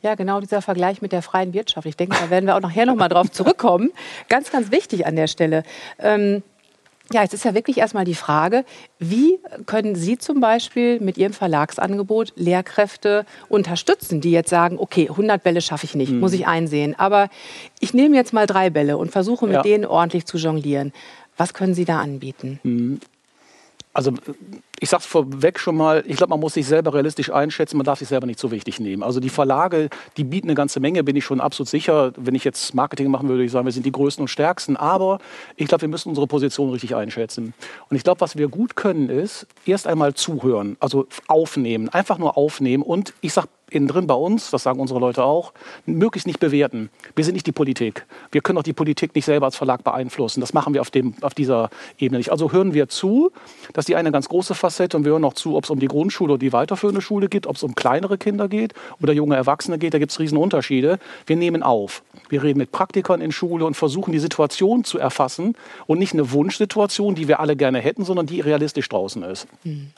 Ja, 0.02 0.14
genau 0.14 0.40
dieser 0.40 0.62
Vergleich 0.62 1.02
mit 1.02 1.12
der 1.12 1.22
freien 1.22 1.52
Wirtschaft. 1.52 1.86
Ich 1.86 1.96
denke, 1.96 2.16
da 2.20 2.30
werden 2.30 2.46
wir 2.46 2.56
auch 2.56 2.60
nachher 2.60 2.86
noch 2.86 2.96
mal 2.96 3.08
drauf 3.08 3.30
zurückkommen. 3.30 3.90
Ganz, 4.28 4.50
ganz 4.50 4.70
wichtig 4.70 5.06
an 5.06 5.16
der 5.16 5.26
Stelle. 5.26 5.62
Ähm, 5.98 6.42
ja, 7.12 7.22
jetzt 7.22 7.32
ist 7.32 7.44
ja 7.44 7.54
wirklich 7.54 7.78
erstmal 7.78 8.04
die 8.04 8.14
Frage, 8.14 8.64
wie 8.98 9.38
können 9.64 9.94
Sie 9.94 10.18
zum 10.18 10.40
Beispiel 10.40 11.00
mit 11.00 11.16
Ihrem 11.16 11.32
Verlagsangebot 11.32 12.34
Lehrkräfte 12.36 13.24
unterstützen, 13.48 14.20
die 14.20 14.30
jetzt 14.30 14.50
sagen, 14.50 14.76
okay, 14.78 15.08
100 15.08 15.42
Bälle 15.42 15.62
schaffe 15.62 15.86
ich 15.86 15.94
nicht, 15.94 16.12
mhm. 16.12 16.20
muss 16.20 16.34
ich 16.34 16.46
einsehen, 16.46 16.94
aber 16.98 17.30
ich 17.80 17.94
nehme 17.94 18.14
jetzt 18.14 18.34
mal 18.34 18.46
drei 18.46 18.68
Bälle 18.68 18.98
und 18.98 19.10
versuche 19.10 19.46
mit 19.46 19.54
ja. 19.54 19.62
denen 19.62 19.86
ordentlich 19.86 20.26
zu 20.26 20.36
jonglieren. 20.36 20.92
Was 21.38 21.54
können 21.54 21.72
Sie 21.72 21.84
da 21.86 22.00
anbieten? 22.00 23.00
Also 23.98 24.12
ich 24.78 24.90
sage 24.90 25.00
es 25.00 25.06
vorweg 25.06 25.58
schon 25.58 25.76
mal, 25.76 26.04
ich 26.06 26.18
glaube, 26.18 26.30
man 26.30 26.38
muss 26.38 26.54
sich 26.54 26.64
selber 26.64 26.94
realistisch 26.94 27.32
einschätzen, 27.32 27.78
man 27.78 27.84
darf 27.84 27.98
sich 27.98 28.06
selber 28.06 28.28
nicht 28.28 28.38
so 28.38 28.52
wichtig 28.52 28.78
nehmen. 28.78 29.02
Also 29.02 29.18
die 29.18 29.28
Verlage, 29.28 29.88
die 30.16 30.22
bieten 30.22 30.46
eine 30.46 30.54
ganze 30.54 30.78
Menge, 30.78 31.02
bin 31.02 31.16
ich 31.16 31.24
schon 31.24 31.40
absolut 31.40 31.68
sicher. 31.68 32.12
Wenn 32.16 32.36
ich 32.36 32.44
jetzt 32.44 32.76
Marketing 32.76 33.10
machen 33.10 33.24
würde, 33.24 33.38
würde 33.38 33.46
ich 33.46 33.50
sagen, 33.50 33.66
wir 33.66 33.72
sind 33.72 33.84
die 33.84 33.90
Größten 33.90 34.22
und 34.22 34.28
Stärksten. 34.28 34.76
Aber 34.76 35.18
ich 35.56 35.66
glaube, 35.66 35.80
wir 35.80 35.88
müssen 35.88 36.10
unsere 36.10 36.28
Position 36.28 36.70
richtig 36.70 36.94
einschätzen. 36.94 37.54
Und 37.90 37.96
ich 37.96 38.04
glaube, 38.04 38.20
was 38.20 38.38
wir 38.38 38.46
gut 38.46 38.76
können, 38.76 39.10
ist 39.10 39.48
erst 39.66 39.88
einmal 39.88 40.14
zuhören, 40.14 40.76
also 40.78 41.08
aufnehmen, 41.26 41.88
einfach 41.88 42.18
nur 42.18 42.38
aufnehmen. 42.38 42.84
Und 42.84 43.14
ich 43.20 43.32
sage 43.32 43.48
innen 43.70 43.88
drin 43.88 44.06
bei 44.06 44.14
uns, 44.14 44.50
das 44.50 44.62
sagen 44.62 44.80
unsere 44.80 45.00
Leute 45.00 45.24
auch, 45.24 45.52
möglichst 45.86 46.26
nicht 46.26 46.40
bewerten. 46.40 46.90
Wir 47.14 47.24
sind 47.24 47.34
nicht 47.34 47.46
die 47.46 47.52
Politik. 47.52 48.06
Wir 48.32 48.40
können 48.40 48.58
auch 48.58 48.62
die 48.62 48.72
Politik 48.72 49.14
nicht 49.14 49.24
selber 49.24 49.46
als 49.46 49.56
Verlag 49.56 49.84
beeinflussen. 49.84 50.40
Das 50.40 50.52
machen 50.52 50.74
wir 50.74 50.80
auf, 50.80 50.90
dem, 50.90 51.14
auf 51.20 51.34
dieser 51.34 51.70
Ebene 51.98 52.18
nicht. 52.18 52.30
Also 52.30 52.52
hören 52.52 52.74
wir 52.74 52.88
zu, 52.88 53.30
dass 53.72 53.86
die 53.86 53.96
eine 53.96 54.12
ganz 54.12 54.28
große 54.28 54.54
Facette 54.54 54.96
und 54.96 55.04
wir 55.04 55.12
hören 55.12 55.24
auch 55.24 55.34
zu, 55.34 55.56
ob 55.56 55.64
es 55.64 55.70
um 55.70 55.78
die 55.78 55.88
Grundschule 55.88 56.34
oder 56.34 56.40
die 56.40 56.52
weiterführende 56.52 57.00
Schule 57.00 57.28
geht, 57.28 57.46
ob 57.46 57.56
es 57.56 57.62
um 57.62 57.74
kleinere 57.74 58.18
Kinder 58.18 58.48
geht 58.48 58.74
oder 59.00 59.12
junge 59.12 59.36
Erwachsene 59.36 59.78
geht. 59.78 59.94
Da 59.94 59.98
gibt 59.98 60.12
es 60.12 60.18
riesen 60.18 60.38
Unterschiede. 60.38 60.98
Wir 61.26 61.36
nehmen 61.36 61.62
auf. 61.62 62.02
Wir 62.28 62.42
reden 62.42 62.58
mit 62.58 62.72
Praktikern 62.72 63.20
in 63.20 63.32
Schule 63.32 63.64
und 63.64 63.74
versuchen 63.74 64.12
die 64.12 64.18
Situation 64.18 64.84
zu 64.84 64.98
erfassen 64.98 65.54
und 65.86 65.98
nicht 65.98 66.12
eine 66.12 66.32
Wunschsituation, 66.32 67.14
die 67.14 67.28
wir 67.28 67.40
alle 67.40 67.56
gerne 67.56 67.80
hätten, 67.80 68.04
sondern 68.04 68.26
die 68.26 68.40
realistisch 68.40 68.88
draußen 68.88 69.22
ist. 69.22 69.46
Mhm. 69.64 69.90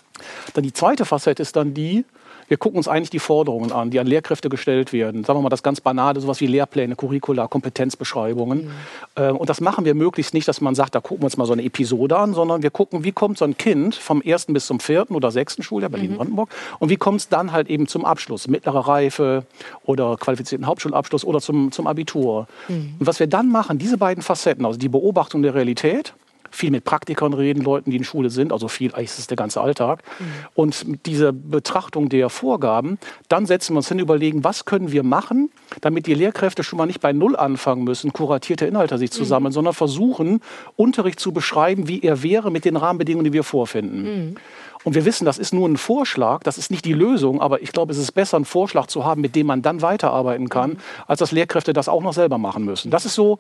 Dann 0.55 0.65
die 0.65 0.73
zweite 0.73 1.05
Facette 1.05 1.43
ist 1.43 1.57
dann 1.57 1.75
die, 1.75 2.05
wir 2.51 2.57
gucken 2.57 2.79
uns 2.79 2.89
eigentlich 2.89 3.11
die 3.11 3.21
Forderungen 3.21 3.71
an, 3.71 3.91
die 3.91 4.01
an 4.01 4.09
Lehrkräfte 4.09 4.49
gestellt 4.49 4.93
werden. 4.93 5.23
Sagen 5.23 5.39
wir 5.39 5.43
mal 5.43 5.51
das 5.51 5.63
ganz 5.63 5.81
Banale, 5.81 6.21
sowas 6.21 6.41
wie 6.41 6.49
Lehrpläne, 6.49 6.97
Curricula, 6.97 7.47
Kompetenzbeschreibungen. 7.47 8.65
Mhm. 8.65 8.71
Ähm, 9.15 9.37
und 9.37 9.49
das 9.49 9.61
machen 9.61 9.85
wir 9.85 9.95
möglichst 9.95 10.35
nicht, 10.35 10.49
dass 10.49 10.61
man 10.61 10.75
sagt, 10.75 10.97
da 10.97 11.01
gucken 11.01 11.23
wir 11.23 11.27
uns 11.27 11.37
mal 11.37 11.47
so 11.47 11.53
eine 11.53 11.63
Episode 11.63 12.19
an, 12.19 12.35
sondern 12.35 12.65
wir 12.65 12.71
gucken, 12.71 13.05
wie 13.05 13.13
kommt 13.13 13.39
so 13.39 13.45
ein 13.45 13.57
Kind 13.57 13.95
vom 13.95 14.21
ersten 14.21 14.53
bis 14.53 14.67
zum 14.67 14.81
vierten 14.81 15.15
oder 15.15 15.31
sechsten 15.31 15.63
Schuljahr, 15.63 15.91
Berlin-Brandenburg, 15.91 16.49
mhm. 16.49 16.77
und 16.81 16.89
wie 16.89 16.97
kommt 16.97 17.21
es 17.21 17.29
dann 17.29 17.53
halt 17.53 17.71
eben 17.71 17.87
zum 17.87 18.05
Abschluss, 18.05 18.49
mittlere 18.49 18.89
Reife 18.89 19.45
oder 19.85 20.17
qualifizierten 20.17 20.67
Hauptschulabschluss 20.67 21.25
oder 21.25 21.41
zum, 21.41 21.71
zum 21.71 21.87
Abitur. 21.87 22.49
Mhm. 22.67 22.97
Und 22.99 23.07
was 23.07 23.21
wir 23.21 23.29
dann 23.29 23.49
machen, 23.49 23.79
diese 23.79 23.97
beiden 23.97 24.25
Facetten, 24.25 24.67
also 24.67 24.77
die 24.77 24.89
Beobachtung 24.89 25.43
der 25.43 25.55
Realität, 25.55 26.15
viel 26.51 26.71
mit 26.71 26.85
Praktikern 26.85 27.33
reden, 27.33 27.63
Leuten, 27.63 27.91
die 27.91 27.97
in 27.97 28.05
Schule 28.05 28.31
sind, 28.31 28.53
also 28.53 28.69
viel, 28.69 28.93
eigentlich 28.95 29.11
ist 29.11 29.19
es 29.19 29.27
der 29.27 29.37
ganze 29.37 29.61
Alltag. 29.61 30.03
Mhm. 30.19 30.25
Und 30.55 30.89
mit 30.89 31.07
dieser 31.07 31.33
Betrachtung 31.33 32.09
der 32.09 32.29
Vorgaben, 32.29 32.99
dann 33.29 33.47
setzen 33.47 33.75
wir 33.75 33.79
uns 33.79 33.89
hin 33.89 33.99
und 33.99 34.03
überlegen, 34.03 34.45
was 34.45 34.65
können 34.65 34.93
wir 34.93 35.03
machen, 35.03 35.51
damit 35.81 36.07
die 36.07 36.15
Lehrkräfte 36.15 36.63
schon 36.63 36.77
mal 36.77 36.87
nicht 36.87 37.01
bei 37.01 37.13
Null 37.13 37.37
anfangen 37.37 37.85
müssen, 37.85 38.13
kuratierte 38.13 38.67
Inhalte 38.67 38.99
sich 38.99 39.11
zu 39.11 39.25
sammeln, 39.25 39.51
mhm. 39.51 39.55
sondern 39.55 39.75
versuchen, 39.75 40.41
Unterricht 40.77 41.21
zu 41.21 41.33
beschreiben, 41.33 41.89
wie 41.89 42.03
er 42.03 42.23
wäre 42.23 42.51
mit 42.51 42.65
den 42.65 42.77
Rahmenbedingungen, 42.77 43.25
die 43.25 43.33
wir 43.33 43.45
vorfinden. 43.45 44.03
Mhm. 44.03 44.37
Und 44.83 44.95
wir 44.95 45.05
wissen, 45.05 45.25
das 45.25 45.39
ist 45.39 45.53
nur 45.53 45.69
ein 45.69 45.77
Vorschlag, 45.77 46.43
das 46.43 46.57
ist 46.57 46.71
nicht 46.71 46.85
die 46.85 46.95
Lösung, 46.95 47.41
aber 47.41 47.61
ich 47.63 47.73
glaube, 47.73 47.93
es 47.93 47.99
ist 47.99 48.13
besser, 48.13 48.37
einen 48.37 48.47
Vorschlag 48.47 48.87
zu 48.87 49.05
haben, 49.05 49.21
mit 49.21 49.37
dem 49.37 49.47
man 49.47 49.61
dann 49.61 49.83
weiterarbeiten 49.83 50.49
kann, 50.49 50.71
mhm. 50.71 50.79
als 51.07 51.19
dass 51.19 51.33
Lehrkräfte 51.33 51.73
das 51.73 51.89
auch 51.89 52.03
noch 52.03 52.15
selber 52.15 52.39
machen 52.39 52.65
müssen. 52.65 52.91
Das 52.91 53.05
ist 53.05 53.15
so, 53.15 53.39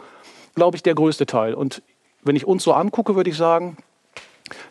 glaube 0.55 0.77
ich, 0.77 0.83
der 0.83 0.95
größte 0.95 1.27
Teil. 1.27 1.55
Und 1.55 1.83
wenn 2.23 2.37
ich 2.37 2.47
uns 2.47 2.65
so 2.65 2.73
angucke, 2.73 3.15
würde 3.17 3.31
ich 3.31 3.37
sagen, 3.37 3.77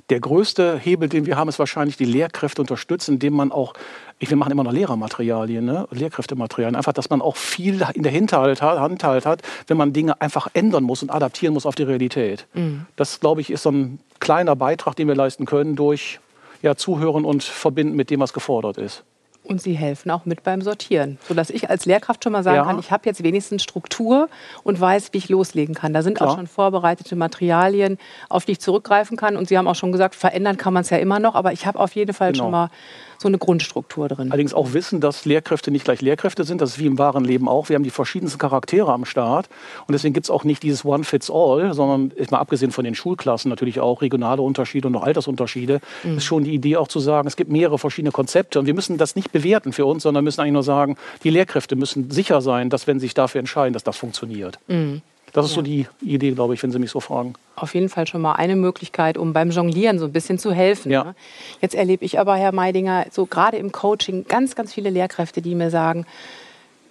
der 0.10 0.20
größte 0.20 0.78
Hebel, 0.78 1.08
den 1.08 1.26
wir 1.26 1.38
haben, 1.38 1.50
ist 1.50 1.60
wahrscheinlich 1.60 1.98
die 1.98 2.06
Lehrkräfte 2.06 2.62
unterstützen, 2.62 3.14
indem 3.14 3.34
man 3.34 3.52
auch, 3.52 3.74
wir 4.20 4.36
machen 4.36 4.52
immer 4.52 4.64
noch 4.64 4.74
Lehrermaterialien, 4.74 5.64
ne? 5.64 5.88
Lehrkräftematerialien, 5.92 6.76
einfach, 6.76 6.94
dass 6.94 7.10
man 7.10 7.22
auch 7.22 7.36
viel 7.36 7.86
in 7.94 8.04
der 8.04 8.12
Hinterhalt 8.12 8.62
hat, 8.62 8.80
Handhalt 8.80 9.26
hat, 9.26 9.42
wenn 9.68 9.78
man 9.78 9.94
Dinge 9.94 10.20
einfach 10.22 10.48
ändern 10.54 10.84
muss 10.84 11.02
und 11.02 11.12
adaptieren 11.12 11.54
muss 11.54 11.66
auf 11.66 11.76
die 11.76 11.84
Realität. 11.84 12.48
Mhm. 12.54 12.86
Das, 12.96 13.20
glaube 13.20 13.42
ich, 13.42 13.52
ist 13.52 13.64
so 13.64 13.72
ein 13.72 14.00
kleiner 14.20 14.56
Beitrag, 14.56 14.96
den 14.96 15.08
wir 15.08 15.16
leisten 15.16 15.46
können 15.46 15.76
durch 15.76 16.20
ja, 16.62 16.76
Zuhören 16.76 17.24
und 17.24 17.44
Verbinden 17.44 17.96
mit 17.96 18.10
dem, 18.10 18.20
was 18.20 18.34
gefordert 18.34 18.78
ist. 18.78 19.04
Und 19.50 19.62
Sie 19.62 19.74
helfen 19.74 20.12
auch 20.12 20.26
mit 20.26 20.44
beim 20.44 20.62
Sortieren, 20.62 21.18
sodass 21.28 21.50
ich 21.50 21.70
als 21.70 21.86
Lehrkraft 21.86 22.24
schon 22.24 22.34
mal 22.34 22.44
sagen 22.44 22.58
ja. 22.58 22.64
kann, 22.66 22.78
ich 22.78 22.92
habe 22.92 23.08
jetzt 23.08 23.24
wenigstens 23.24 23.64
Struktur 23.64 24.30
und 24.64 24.80
weiß, 24.80 25.10
wie 25.12 25.18
ich 25.18 25.30
loslegen 25.30 25.74
kann. 25.74 25.92
Da 25.92 26.04
sind 26.04 26.18
Klar. 26.18 26.30
auch 26.30 26.36
schon 26.36 26.46
vorbereitete 26.46 27.16
Materialien, 27.16 27.98
auf 28.30 28.46
die 28.46 28.54
ich 28.54 28.60
zurückgreifen 28.60 29.18
kann. 29.18 29.36
Und 29.36 29.48
Sie 29.48 29.58
haben 29.58 29.68
auch 29.68 29.76
schon 29.76 29.92
gesagt, 29.92 30.14
verändern 30.14 30.58
kann 30.58 30.74
man 30.74 30.82
es 30.82 30.92
ja 30.92 30.98
immer 30.98 31.20
noch, 31.20 31.34
aber 31.34 31.52
ich 31.52 31.66
habe 31.66 31.80
auf 31.80 31.96
jeden 31.96 32.14
Fall 32.14 32.32
genau. 32.32 32.44
schon 32.44 32.52
mal 32.52 32.70
so 33.20 33.28
eine 33.28 33.38
Grundstruktur 33.38 34.08
drin. 34.08 34.32
Allerdings 34.32 34.54
auch 34.54 34.74
wissen, 34.74 35.02
dass 35.02 35.26
Lehrkräfte 35.26 35.72
nicht 35.72 35.84
gleich 35.84 36.02
Lehrkräfte 36.02 36.46
sind. 36.46 36.62
Das 36.62 36.72
ist 36.72 36.80
wie 36.80 36.86
im 36.86 36.98
wahren 36.98 37.26
Leben 37.26 37.50
auch. 37.50 37.70
Wir 37.70 37.76
haben 37.76 37.84
die 37.84 37.90
verschiedensten 37.90 38.40
Charaktere 38.40 38.92
am 38.94 39.06
Start. 39.06 39.50
Und 39.88 39.94
deswegen 39.94 40.14
gibt 40.14 40.26
es 40.26 40.30
auch 40.30 40.46
nicht 40.46 40.64
dieses 40.64 40.86
One-Fits-All, 40.86 41.74
sondern 41.74 42.14
mal 42.32 42.40
abgesehen 42.40 42.72
von 42.72 42.86
den 42.86 42.96
Schulklassen 42.96 43.50
natürlich 43.50 43.80
auch 43.80 44.02
regionale 44.02 44.42
Unterschiede 44.42 44.88
und 44.88 44.94
noch 44.94 45.04
Altersunterschiede, 45.04 45.82
mhm. 46.04 46.18
ist 46.18 46.24
schon 46.24 46.44
die 46.46 46.54
Idee 46.54 46.78
auch 46.78 46.88
zu 46.88 47.00
sagen, 47.00 47.28
es 47.28 47.36
gibt 47.36 47.52
mehrere 47.52 47.78
verschiedene 47.78 48.12
Konzepte. 48.12 48.60
Und 48.60 48.66
wir 48.66 48.74
müssen 48.74 48.98
das 48.98 49.16
nicht 49.16 49.32
bewerten 49.32 49.74
für 49.74 49.86
uns, 49.86 50.04
sondern 50.04 50.24
müssen 50.24 50.40
eigentlich 50.42 50.54
nur 50.54 50.64
sagen, 50.64 50.96
die 51.24 51.30
Lehrkräfte 51.30 51.76
müssen 51.76 52.12
sicher 52.12 52.42
sein, 52.42 52.70
dass 52.70 52.88
wenn 52.88 53.00
sie 53.00 53.08
sich 53.08 53.14
dafür 53.14 53.40
entscheiden, 53.40 53.74
dass 53.74 53.84
das 53.84 53.98
funktioniert. 53.98 54.60
Mhm. 54.68 55.02
Das 55.34 55.46
ist 55.46 55.52
ja. 55.52 55.56
so 55.56 55.62
die 55.62 55.88
Idee, 56.02 56.32
glaube 56.32 56.54
ich, 56.54 56.64
wenn 56.64 56.72
Sie 56.72 56.80
mich 56.80 56.92
so 56.92 57.00
fragen. 57.00 57.34
Auf 57.56 57.74
jeden 57.74 57.90
Fall 57.90 58.08
schon 58.08 58.22
mal 58.22 58.34
eine 58.34 58.56
Möglichkeit, 58.56 59.18
um 59.18 59.34
beim 59.34 59.52
Jonglieren 59.52 60.00
so 60.00 60.06
ein 60.06 60.12
bisschen 60.12 60.40
zu 60.40 60.52
helfen. 60.52 60.92
Ja. 60.92 61.04
Ne? 61.04 61.16
Jetzt 61.62 61.76
erlebe 61.76 62.06
ich 62.06 62.20
aber, 62.20 62.36
Herr 62.36 62.52
Meidinger, 62.52 63.06
so 63.12 63.26
gerade 63.26 63.58
im 63.58 63.72
Coaching 63.72 64.26
ganz, 64.28 64.56
ganz 64.56 64.74
viele 64.74 64.90
Lehrkräfte, 64.90 65.42
die 65.42 65.56
mir 65.56 65.70
sagen, 65.70 66.06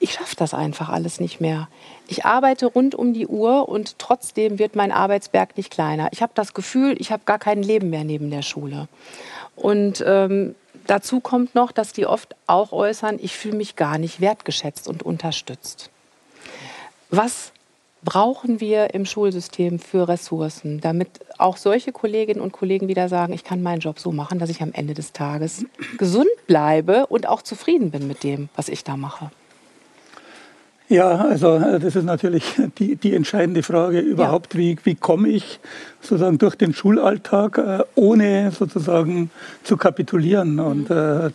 ich 0.01 0.13
schaffe 0.13 0.37
das 0.37 0.55
einfach 0.55 0.89
alles 0.89 1.19
nicht 1.21 1.41
mehr. 1.41 1.69
Ich 2.07 2.25
arbeite 2.25 2.67
rund 2.67 2.95
um 2.95 3.13
die 3.13 3.27
Uhr 3.27 3.69
und 3.69 3.99
trotzdem 3.99 4.59
wird 4.59 4.77
mein 4.77 4.93
Arbeitsberg 4.93 5.57
nicht 5.57 5.71
kleiner. 5.71 6.09
Ich 6.13 6.23
habe 6.23 6.33
das 6.35 6.55
Gefühl, 6.55 6.95
ich 6.99 7.11
habe 7.11 7.23
gar 7.27 7.39
kein 7.39 7.63
Leben 7.63 7.91
mehr 7.91 8.05
neben 8.05 8.31
der 8.31 8.43
Schule. 8.43 8.89
Und 9.57 10.03
ähm, 10.07 10.55
dazu 10.87 11.21
kommt 11.21 11.55
noch, 11.55 11.73
dass 11.73 11.93
die 11.93 12.07
oft 12.07 12.37
auch 12.47 12.73
äußern, 12.73 13.19
ich 13.21 13.37
fühle 13.37 13.57
mich 13.57 13.75
gar 13.75 13.99
nicht 13.99 14.21
wertgeschätzt 14.21 14.87
und 14.87 15.03
unterstützt. 15.03 15.91
Was 17.11 17.53
brauchen 18.03 18.61
wir 18.61 18.95
im 18.95 19.05
Schulsystem 19.05 19.79
für 19.79 20.09
Ressourcen, 20.09 20.81
damit 20.81 21.09
auch 21.39 21.57
solche 21.57 21.93
Kolleginnen 21.93 22.41
und 22.41 22.53
Kollegen 22.53 22.89
wieder 22.89 23.09
sagen, 23.09 23.33
ich 23.33 23.45
kann 23.45 23.63
meinen 23.63 23.81
Job 23.81 23.99
so 23.99 24.13
machen, 24.13 24.39
dass 24.39 24.51
ich 24.51 24.63
am 24.63 24.73
Ende 24.73 24.95
des 24.95 25.13
Tages 25.13 25.65
gesund 25.99 26.29
bleibe 26.47 27.07
und 27.07 27.29
auch 27.29 27.43
zufrieden 27.43 27.91
bin 27.91 28.07
mit 28.07 28.23
dem, 28.23 28.49
was 28.57 28.69
ich 28.69 28.85
da 28.85 28.97
mache? 28.97 29.31
Ja, 30.89 31.17
also 31.17 31.57
äh, 31.57 31.79
das 31.79 31.97
ist 31.97 32.05
natürlich 32.05 32.45
die, 32.79 32.97
die 32.97 33.15
entscheidende 33.15 33.63
Frage 33.63 34.01
überhaupt, 34.01 34.55
ja. 34.55 34.61
wie, 34.61 34.77
wie 34.85 34.95
komme 34.95 35.29
ich 35.29 35.61
sozusagen 36.01 36.39
durch 36.39 36.55
den 36.55 36.73
Schulalltag, 36.73 37.59
äh, 37.59 37.85
ohne 37.95 38.51
sozusagen 38.53 39.31
zu 39.65 39.77
kapitulieren 39.77 40.55
mhm. 40.55 40.61
und 40.61 40.91
äh, 40.91 41.31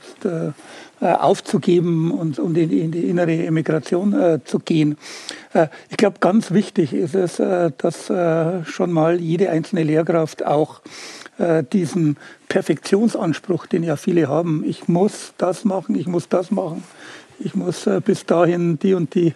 äh, 1.03 1.11
aufzugeben 1.15 2.11
und, 2.11 2.39
und 2.39 2.57
in, 2.57 2.71
in, 2.71 2.91
die 2.91 3.09
innere 3.09 3.45
Emigration 3.45 4.13
äh, 4.13 4.39
zu 4.45 4.59
gehen. 4.59 4.97
Äh, 5.53 5.67
ich 5.89 5.97
glaube, 5.97 6.19
ganz 6.21 6.51
wichtig 6.51 6.93
ist 6.93 7.13
es, 7.13 7.41
dass 7.77 8.11
schon 8.65 8.91
mal 8.91 9.19
jede 9.19 9.49
einzelne 9.49 9.83
Lehrkraft 9.83 10.45
auch 10.45 10.81
diesen 11.73 12.17
Perfektionsanspruch, 12.47 13.65
den 13.65 13.83
ja 13.83 13.95
viele 13.95 14.27
haben, 14.27 14.63
ich 14.65 14.87
muss 14.87 15.33
das 15.37 15.65
machen, 15.65 15.95
ich 15.95 16.07
muss 16.07 16.29
das 16.29 16.51
machen, 16.51 16.83
ich 17.39 17.55
muss 17.55 17.87
äh, 17.87 18.01
bis 18.03 18.25
dahin 18.25 18.79
die 18.79 18.93
und 18.93 19.15
die 19.15 19.33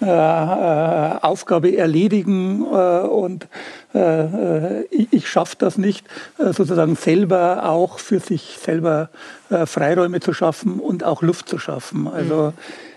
äh, 0.00 0.06
äh 0.06 1.18
Aufgabe 1.22 1.76
erledigen 1.76 2.64
äh, 2.64 3.00
und 3.00 3.48
äh, 3.94 4.82
ich, 4.86 5.08
ich 5.12 5.28
schaffe 5.28 5.56
das 5.58 5.78
nicht, 5.78 6.06
sozusagen 6.38 6.96
selber 6.96 7.68
auch 7.68 7.98
für 7.98 8.20
sich 8.20 8.58
selber 8.62 9.08
Freiräume 9.48 10.20
zu 10.20 10.32
schaffen 10.32 10.80
und 10.80 11.04
auch 11.04 11.22
Luft 11.22 11.48
zu 11.48 11.58
schaffen. 11.58 12.08
Also 12.08 12.52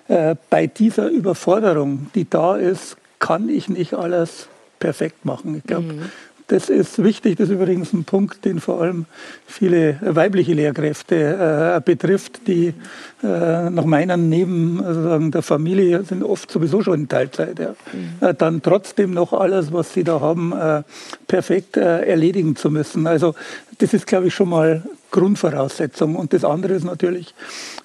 mhm. 0.08 0.38
bei 0.50 0.68
dieser 0.68 1.10
Überforderung, 1.10 2.08
die 2.16 2.30
da 2.30 2.56
ist, 2.56 2.98
kann 3.20 3.50
ich 3.50 3.70
nicht 3.70 3.94
alles 3.94 4.48
perfekt 4.80 5.26
machen. 5.26 5.56
Ich 5.56 5.64
glaube, 5.64 5.94
mhm. 5.94 6.12
Das 6.50 6.68
ist 6.68 7.04
wichtig. 7.04 7.38
Das 7.38 7.48
ist 7.48 7.54
übrigens 7.54 7.94
ein 7.94 8.06
Punkt, 8.06 8.44
den 8.44 8.60
vor 8.60 8.82
allem 8.82 9.06
viele 9.46 9.98
weibliche 10.02 10.54
Lehrkräfte 10.54 11.76
äh, 11.76 11.80
betrifft, 11.80 12.48
die 12.48 12.74
äh, 13.22 13.70
nach 13.70 13.86
meinen 13.86 14.30
neben 14.30 14.84
also 14.84 15.30
der 15.30 15.44
Familie 15.44 16.04
sind 16.04 16.24
oft 16.24 16.50
sowieso 16.50 16.82
schon 16.82 17.02
in 17.02 17.08
Teilzeit. 17.08 17.60
Ja. 17.60 17.76
Mhm. 17.94 18.28
Äh, 18.28 18.34
dann 18.34 18.64
trotzdem 18.64 19.14
noch 19.14 19.32
alles, 19.32 19.72
was 19.72 19.94
sie 19.94 20.04
da 20.04 20.22
haben, 20.22 20.52
äh, 20.54 20.82
perfekt 21.28 21.78
äh, 21.78 22.02
erledigen 22.06 22.56
zu 22.56 22.72
müssen. 22.72 23.06
Also 23.06 23.36
das 23.78 23.94
ist, 23.94 24.08
glaube 24.08 24.28
ich, 24.28 24.34
schon 24.34 24.50
mal 24.50 24.82
Grundvoraussetzung. 25.12 26.16
Und 26.16 26.34
das 26.34 26.44
andere 26.44 26.74
ist 26.74 26.84
natürlich, 26.84 27.34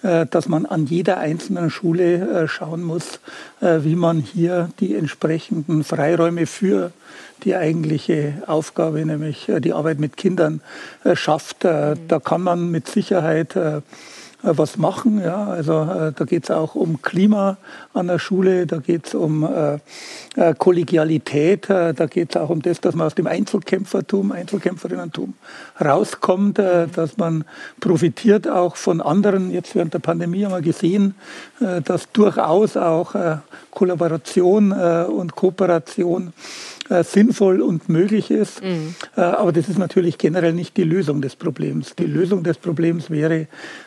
dass 0.03 0.47
man 0.47 0.67
an 0.67 0.85
jeder 0.85 1.19
einzelnen 1.19 1.71
Schule 1.71 2.47
schauen 2.49 2.83
muss, 2.83 3.21
wie 3.61 3.95
man 3.95 4.19
hier 4.19 4.69
die 4.81 4.95
entsprechenden 4.95 5.85
Freiräume 5.85 6.47
für 6.47 6.93
die 7.45 7.55
eigentliche 7.55 8.43
Aufgabe, 8.47 9.05
nämlich 9.05 9.49
äh, 9.49 9.61
die 9.61 9.73
Arbeit 9.73 10.01
mit 10.01 10.17
Kindern, 10.17 10.61
äh, 11.05 11.17
schafft. 11.17 11.65
Äh, 11.65 11.97
da 12.09 12.19
kann 12.19 12.43
man 12.43 12.71
mit 12.71 12.89
Sicherheit 12.89 13.57
was 14.45 14.77
machen. 14.77 15.21
Ja. 15.23 15.47
Also 15.47 15.83
äh, 15.83 16.13
da 16.13 16.25
geht 16.25 16.45
es 16.45 16.51
auch 16.51 16.75
um 16.75 17.03
Klima 17.03 17.57
an 17.93 18.09
der 18.09 18.19
Schule, 18.19 18.67
da 18.67 18.79
geht 18.79 19.07
es 19.07 19.15
um 19.15 19.45
äh, 19.45 19.79
äh, 20.37 20.55
Kollegialität, 20.57 21.69
da 21.71 21.93
geht 21.93 22.35
es 22.35 22.41
auch 22.41 22.51
um 22.51 22.61
das, 22.61 22.81
dass 22.81 22.95
man 22.95 23.07
aus 23.07 23.15
dem 23.15 23.27
Einzelkämpfertum, 23.27 24.33
Einzelkämpferinnentum 24.33 25.35
rauskommt, 25.83 26.59
dass 26.59 27.17
man 27.17 27.45
profitiert 27.81 28.49
auch 28.49 28.77
von 28.77 29.01
anderen. 29.01 29.51
Jetzt 29.51 29.75
während 29.75 29.95
der 29.95 30.01
Pandemie 30.01 30.45
haben 30.45 30.53
wir 30.53 30.61
gesehen, 30.61 31.15
dass 31.85 32.11
durchaus 32.13 32.77
auch 32.77 33.15
Kollaboration 33.71 34.73
und 34.73 35.35
Kooperation 35.35 36.33
äh, 36.91 37.03
sinnvoll 37.03 37.63
und 37.63 37.89
möglich 37.89 38.31
ist. 38.31 38.63
Mhm. 38.63 38.95
Äh, 39.17 39.23
aber 39.23 39.53
das 39.53 39.69
ist 39.69 39.79
natürlich 39.79 40.19
generell 40.19 40.53
nicht 40.53 40.77
die 40.77 40.85
Lösung 40.85 41.23
des 41.23 41.35
Problems. 41.35 41.95
Die 41.97 42.05
Lösung 42.05 42.43
des 42.43 42.59
Problems 42.59 43.11
wäre 43.11 43.47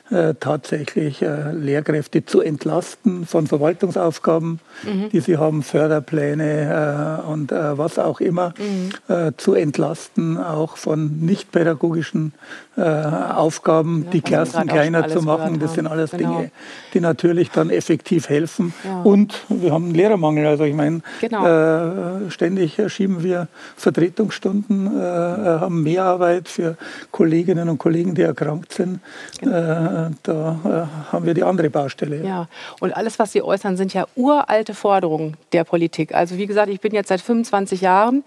äh, 0.09 0.33
tatsächlich 0.39 1.21
äh, 1.21 1.51
Lehrkräfte 1.51 2.25
zu 2.25 2.41
entlasten 2.41 3.25
von 3.25 3.45
Verwaltungsaufgaben, 3.45 4.59
mhm. 4.83 5.09
die 5.09 5.19
sie 5.19 5.37
haben, 5.37 5.63
Förderpläne 5.63 7.21
äh, 7.25 7.29
und 7.29 7.51
äh, 7.51 7.77
was 7.77 7.99
auch 7.99 8.19
immer, 8.19 8.53
mhm. 8.57 9.33
zu 9.37 9.53
entlasten, 9.53 10.37
auch 10.37 10.77
von 10.77 11.19
nichtpädagogischen 11.19 12.33
Aufgaben, 12.75 14.03
ja, 14.03 14.11
die 14.11 14.21
Klassen 14.21 14.67
kleiner 14.67 15.07
zu 15.07 15.23
machen. 15.23 15.59
Das 15.59 15.73
sind 15.73 15.87
alles 15.87 16.11
genau. 16.11 16.37
Dinge, 16.37 16.51
die 16.93 16.99
natürlich 16.99 17.49
dann 17.49 17.71
effektiv 17.71 18.29
helfen. 18.29 18.73
Ja. 18.83 19.01
Und 19.01 19.33
wir 19.49 19.71
haben 19.71 19.85
einen 19.85 19.95
Lehrermangel. 19.95 20.45
Also 20.45 20.63
ich 20.63 20.75
meine, 20.75 21.01
genau. 21.19 22.29
ständig 22.29 22.77
schieben 22.89 23.23
wir 23.23 23.47
Vertretungsstunden, 23.75 24.99
haben 24.99 25.83
Mehrarbeit 25.83 26.47
für 26.47 26.77
Kolleginnen 27.11 27.69
und 27.69 27.77
Kollegen, 27.77 28.15
die 28.15 28.21
erkrankt 28.21 28.73
sind. 28.73 28.99
Genau 29.41 30.07
da 30.23 30.59
äh, 30.63 31.11
haben 31.11 31.25
wir 31.25 31.33
die 31.33 31.43
andere 31.43 31.69
Baustelle. 31.69 32.23
Ja, 32.23 32.47
und 32.79 32.95
alles, 32.95 33.19
was 33.19 33.31
Sie 33.31 33.41
äußern, 33.41 33.77
sind 33.77 33.93
ja 33.93 34.05
uralte 34.15 34.73
Forderungen 34.73 35.37
der 35.53 35.63
Politik. 35.63 36.13
Also 36.13 36.37
wie 36.37 36.47
gesagt, 36.47 36.69
ich 36.69 36.81
bin 36.81 36.93
jetzt 36.93 37.09
seit 37.09 37.21
25 37.21 37.81
Jahren 37.81 38.23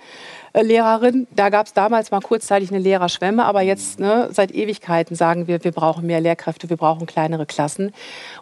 äh, 0.50 0.50
Lehrerin. 0.55 1.27
Da 1.35 1.49
gab 1.49 1.67
es 1.67 1.73
damals 1.73 2.11
mal 2.11 2.21
kurzzeitig 2.21 2.71
eine 2.71 2.81
Lehrerschwemme, 2.81 3.45
aber 3.45 3.63
jetzt 3.63 4.01
ne, 4.01 4.29
seit 4.33 4.53
Ewigkeiten 4.53 5.15
sagen 5.15 5.47
wir, 5.47 5.63
wir 5.63 5.73
brauchen 5.73 6.07
mehr 6.07 6.21
Lehrkräfte, 6.21 6.69
wir 6.69 6.77
brauchen 6.77 7.07
kleinere 7.07 7.47
Klassen. 7.47 7.93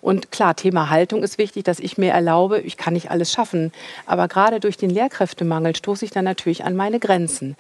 Und 0.01 0.33
klar, 0.33 0.57
Thema 0.57 0.90
Haltung 0.90 1.23
ist 1.23 1.38
wichtig, 1.38 1.64
dass 1.64 1.81
ich 1.81 1.99
mir 1.99 2.12
erlaube, 2.12 2.61
ich 2.61 2.77
kann 2.77 2.94
nicht 2.94 3.11
alles 3.11 3.33
schaffen. 3.33 3.73
Aber 4.07 4.29
gerade 4.29 4.61
durch 4.61 4.77
den 4.77 4.90
Lehrkräftemangel 4.90 5.77
stoße 5.77 6.05
ich 6.05 6.11
dann 6.11 6.25
natürlich 6.25 6.64
an 6.64 6.77
meine 6.77 6.99
Grenzen. 6.99 7.57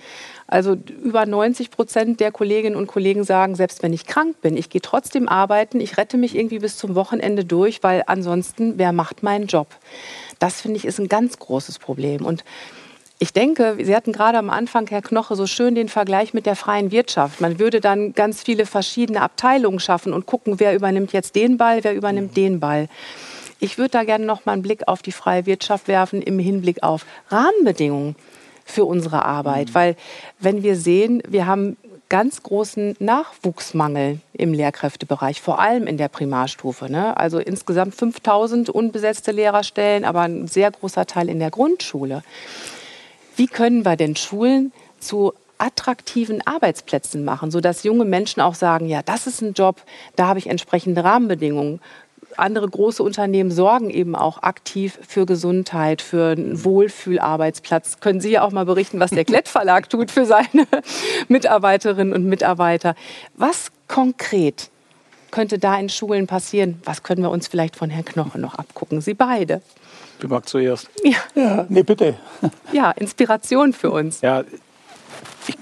Also 0.46 0.76
über 1.02 1.26
90 1.26 1.70
Prozent 1.70 2.20
der 2.20 2.32
Kolleginnen 2.32 2.74
und 2.76 2.86
Kollegen 2.86 3.24
sagen, 3.24 3.54
selbst 3.54 3.82
wenn 3.82 3.92
ich 3.92 4.06
krank 4.06 4.40
bin, 4.40 4.56
ich 4.56 4.70
gehe 4.70 4.80
trotzdem 4.80 5.28
arbeiten, 5.28 5.78
ich 5.78 5.98
rette 5.98 6.16
mich 6.16 6.34
irgendwie 6.34 6.58
bis 6.58 6.78
zum 6.78 6.94
Wochenende 6.94 7.44
durch, 7.44 7.82
weil 7.82 8.02
ansonsten, 8.06 8.78
wer 8.78 8.92
macht 8.92 9.22
meinen 9.22 9.46
Job? 9.46 9.66
Das 10.38 10.62
finde 10.62 10.78
ich 10.78 10.86
ist 10.86 10.98
ein 10.98 11.08
ganz 11.08 11.38
großes 11.38 11.78
Problem. 11.78 12.24
Und 12.24 12.44
ich 13.20 13.32
denke, 13.32 13.76
Sie 13.82 13.94
hatten 13.94 14.12
gerade 14.12 14.38
am 14.38 14.48
Anfang, 14.48 14.86
Herr 14.88 15.02
Knoche, 15.02 15.34
so 15.34 15.46
schön 15.46 15.74
den 15.74 15.88
Vergleich 15.88 16.34
mit 16.34 16.46
der 16.46 16.54
freien 16.54 16.92
Wirtschaft. 16.92 17.40
Man 17.40 17.58
würde 17.58 17.80
dann 17.80 18.12
ganz 18.12 18.42
viele 18.42 18.64
verschiedene 18.64 19.22
Abteilungen 19.22 19.80
schaffen 19.80 20.12
und 20.12 20.26
gucken, 20.26 20.60
wer 20.60 20.74
übernimmt 20.74 21.12
jetzt 21.12 21.34
den 21.34 21.56
Ball, 21.56 21.82
wer 21.82 21.94
übernimmt 21.94 22.36
den 22.36 22.60
Ball. 22.60 22.88
Ich 23.58 23.76
würde 23.76 23.90
da 23.90 24.04
gerne 24.04 24.24
noch 24.24 24.46
mal 24.46 24.52
einen 24.52 24.62
Blick 24.62 24.86
auf 24.86 25.02
die 25.02 25.10
freie 25.10 25.46
Wirtschaft 25.46 25.88
werfen 25.88 26.22
im 26.22 26.38
Hinblick 26.38 26.84
auf 26.84 27.04
Rahmenbedingungen 27.28 28.14
für 28.64 28.84
unsere 28.84 29.24
Arbeit. 29.24 29.70
Mhm. 29.70 29.74
Weil 29.74 29.96
wenn 30.38 30.62
wir 30.62 30.76
sehen, 30.76 31.20
wir 31.26 31.46
haben 31.46 31.76
ganz 32.08 32.42
großen 32.42 32.96
Nachwuchsmangel 33.00 34.20
im 34.32 34.54
Lehrkräftebereich, 34.54 35.42
vor 35.42 35.58
allem 35.58 35.86
in 35.88 35.98
der 35.98 36.08
Primarstufe. 36.08 36.90
Ne? 36.90 37.16
Also 37.16 37.38
insgesamt 37.38 37.96
5000 37.96 38.70
unbesetzte 38.70 39.32
Lehrerstellen, 39.32 40.04
aber 40.04 40.22
ein 40.22 40.46
sehr 40.46 40.70
großer 40.70 41.04
Teil 41.04 41.28
in 41.28 41.40
der 41.40 41.50
Grundschule. 41.50 42.22
Wie 43.38 43.46
können 43.46 43.84
wir 43.84 43.96
denn 43.96 44.16
Schulen 44.16 44.72
zu 44.98 45.32
attraktiven 45.58 46.44
Arbeitsplätzen 46.44 47.24
machen, 47.24 47.50
sodass 47.50 47.84
junge 47.84 48.04
Menschen 48.04 48.40
auch 48.40 48.54
sagen, 48.54 48.88
ja, 48.88 49.02
das 49.02 49.26
ist 49.26 49.40
ein 49.42 49.52
Job, 49.52 49.82
da 50.16 50.26
habe 50.26 50.38
ich 50.38 50.48
entsprechende 50.48 51.04
Rahmenbedingungen 51.04 51.80
andere 52.36 52.68
große 52.68 53.02
Unternehmen 53.02 53.50
sorgen 53.50 53.90
eben 53.90 54.14
auch 54.14 54.42
aktiv 54.42 54.98
für 55.06 55.26
Gesundheit, 55.26 56.02
für 56.02 56.32
einen 56.32 56.64
Wohlfühlarbeitsplatz. 56.64 58.00
Können 58.00 58.20
Sie 58.20 58.30
ja 58.30 58.42
auch 58.42 58.52
mal 58.52 58.64
berichten, 58.64 59.00
was 59.00 59.10
der 59.10 59.24
Klett 59.24 59.48
Verlag 59.48 59.90
tut 59.90 60.10
für 60.10 60.26
seine 60.26 60.66
Mitarbeiterinnen 61.28 62.12
und 62.12 62.24
Mitarbeiter. 62.24 62.94
Was 63.36 63.72
konkret 63.88 64.70
könnte 65.30 65.58
da 65.58 65.78
in 65.78 65.88
Schulen 65.88 66.26
passieren? 66.26 66.80
Was 66.84 67.02
können 67.02 67.22
wir 67.22 67.30
uns 67.30 67.48
vielleicht 67.48 67.76
von 67.76 67.90
Herrn 67.90 68.04
Knoche 68.04 68.38
noch 68.38 68.54
abgucken? 68.54 69.00
Sie 69.00 69.14
beide. 69.14 69.60
Wer 70.20 70.28
mag 70.28 70.48
zuerst? 70.48 70.90
Ja. 71.04 71.18
ja, 71.34 71.66
nee, 71.68 71.82
bitte. 71.82 72.16
Ja, 72.72 72.90
Inspiration 72.92 73.72
für 73.72 73.90
uns. 73.90 74.20
Ja, 74.20 74.44
ich, 75.46 75.56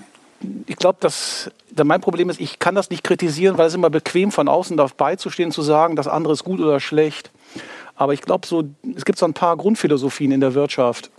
ich 0.66 0.76
glaube, 0.76 0.98
dass 1.00 1.50
mein 1.84 2.00
Problem 2.00 2.30
ist, 2.30 2.40
ich 2.40 2.58
kann 2.58 2.74
das 2.74 2.90
nicht 2.90 3.04
kritisieren, 3.04 3.58
weil 3.58 3.66
es 3.66 3.74
immer 3.74 3.90
bequem 3.90 4.32
von 4.32 4.48
außen 4.48 4.76
dabei 4.76 5.16
zu 5.16 5.30
stehen, 5.30 5.52
zu 5.52 5.62
sagen, 5.62 5.96
das 5.96 6.08
andere 6.08 6.32
ist 6.32 6.44
gut 6.44 6.60
oder 6.60 6.80
schlecht. 6.80 7.30
Aber 7.94 8.12
ich 8.12 8.22
glaube, 8.22 8.46
so, 8.46 8.64
es 8.94 9.04
gibt 9.04 9.18
so 9.18 9.26
ein 9.26 9.34
paar 9.34 9.56
Grundphilosophien 9.56 10.32
in 10.32 10.40
der 10.40 10.54
Wirtschaft. 10.54 11.10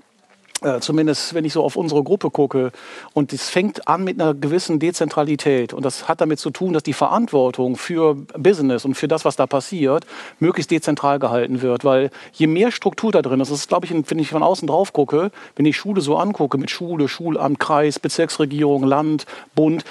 Äh, 0.62 0.80
zumindest 0.80 1.36
wenn 1.36 1.46
ich 1.46 1.54
so 1.54 1.64
auf 1.64 1.76
unsere 1.76 2.04
Gruppe 2.04 2.32
gucke. 2.32 2.72
Und 3.14 3.32
es 3.32 3.48
fängt 3.50 3.88
an 3.88 4.04
mit 4.04 4.20
einer 4.20 4.34
gewissen 4.34 4.80
Dezentralität. 4.80 5.72
Und 5.72 5.86
das 5.86 6.08
hat 6.08 6.20
damit 6.20 6.40
zu 6.40 6.50
tun, 6.50 6.74
dass 6.74 6.82
die 6.82 6.94
Verantwortung 6.94 7.76
für 7.76 8.16
Business 8.16 8.84
und 8.84 8.96
für 8.96 9.08
das, 9.08 9.24
was 9.24 9.36
da 9.36 9.46
passiert, 9.46 10.08
möglichst 10.40 10.72
dezentral 10.72 11.20
gehalten 11.20 11.62
wird. 11.62 11.86
Weil 11.86 12.10
je 12.34 12.48
mehr 12.48 12.72
Struktur 12.72 13.12
da 13.12 13.22
drin 13.22 13.40
ist, 13.40 13.52
das 13.52 13.60
ist, 13.60 13.70
glaube 13.70 13.86
ich, 13.86 13.94
wenn 13.94 14.20
ich 14.20 14.30
von 14.30 14.42
außen 14.42 14.68
drauf 14.68 14.94
gucke, 14.94 15.32
wenn 15.56 15.66
ich 15.66 15.78
Schule 15.78 16.02
so 16.02 16.18
angucke, 16.18 16.58
mit 16.58 16.72
Schule, 16.72 17.08
Schulamt, 17.08 17.60
Kreis, 17.60 18.00
Bezirksregierung, 18.00 18.84
Land, 18.84 19.28
Bund, 19.54 19.84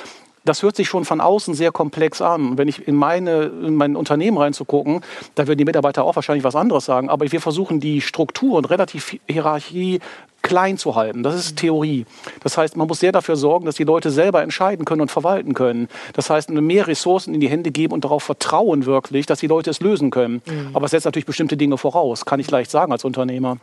das 0.47 0.63
hört 0.63 0.77
sich 0.77 0.89
schon 0.89 1.05
von 1.05 1.21
außen 1.21 1.55
sehr 1.55 1.73
komplex 1.73 2.23
an. 2.23 2.57
Wenn 2.59 2.69
ich 2.69 2.87
in, 2.87 2.95
meine, 2.95 3.45
in 3.45 3.75
mein 3.75 3.97
Unternehmen 3.97 4.39
reinzugucken, 4.39 5.03
da 5.35 5.47
würden 5.47 5.59
die 5.59 5.65
Mitarbeiter 5.65 6.05
auch 6.05 6.17
wahrscheinlich 6.17 6.45
was 6.45 6.57
anderes 6.57 6.85
sagen. 6.85 7.11
Aber 7.11 7.31
wir 7.31 7.41
versuchen 7.41 7.81
die 7.81 8.01
Struktur 8.01 8.57
und 8.57 8.71
relativ 8.71 9.17
Hierarchie 9.29 10.01
klein 10.47 10.79
zu 10.79 10.95
halten. 10.95 11.25
Das 11.25 11.35
ist 11.35 11.57
Theorie. 11.57 12.07
Das 12.43 12.57
heißt, 12.57 12.77
man 12.77 12.87
muss 12.87 13.01
sehr 13.01 13.11
dafür 13.11 13.35
sorgen, 13.35 13.67
dass 13.67 13.75
die 13.75 13.85
Leute 13.85 14.11
selber 14.11 14.43
entscheiden 14.43 14.85
können 14.85 15.01
und 15.01 15.11
verwalten 15.11 15.55
können. 15.55 15.89
Das 16.13 16.31
heißt, 16.31 16.51
mehr 16.51 16.87
Ressourcen 16.87 17.35
in 17.35 17.41
die 17.41 17.49
Hände 17.49 17.73
geben 17.73 17.93
und 17.93 18.05
darauf 18.05 18.23
vertrauen 18.23 18.87
wirklich, 18.87 19.27
dass 19.27 19.41
die 19.41 19.49
Leute 19.49 19.71
es 19.71 19.81
lösen 19.81 20.11
können. 20.11 20.43
Mhm. 20.47 20.71
Aber 20.73 20.85
es 20.85 20.93
setzt 20.93 21.05
natürlich 21.05 21.27
bestimmte 21.27 21.57
Dinge 21.57 21.79
voraus, 21.79 22.25
kann 22.25 22.39
ich 22.39 22.49
leicht 22.51 22.71
sagen 22.71 22.93
als 22.93 23.05
Unternehmer. 23.05 23.59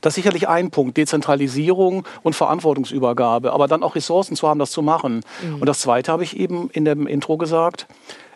Das 0.00 0.12
ist 0.12 0.16
sicherlich 0.16 0.48
ein 0.48 0.70
Punkt, 0.70 0.96
Dezentralisierung 0.96 2.06
und 2.22 2.34
Verantwortungsübergabe, 2.34 3.52
aber 3.52 3.68
dann 3.68 3.82
auch 3.82 3.94
Ressourcen 3.94 4.36
zu 4.36 4.48
haben, 4.48 4.58
das 4.58 4.70
zu 4.70 4.82
machen. 4.82 5.22
Mhm. 5.42 5.60
Und 5.60 5.66
das 5.66 5.80
Zweite 5.80 6.12
habe 6.12 6.24
ich 6.24 6.36
eben 6.36 6.70
in 6.70 6.84
dem 6.84 7.06
Intro 7.06 7.36
gesagt, 7.36 7.86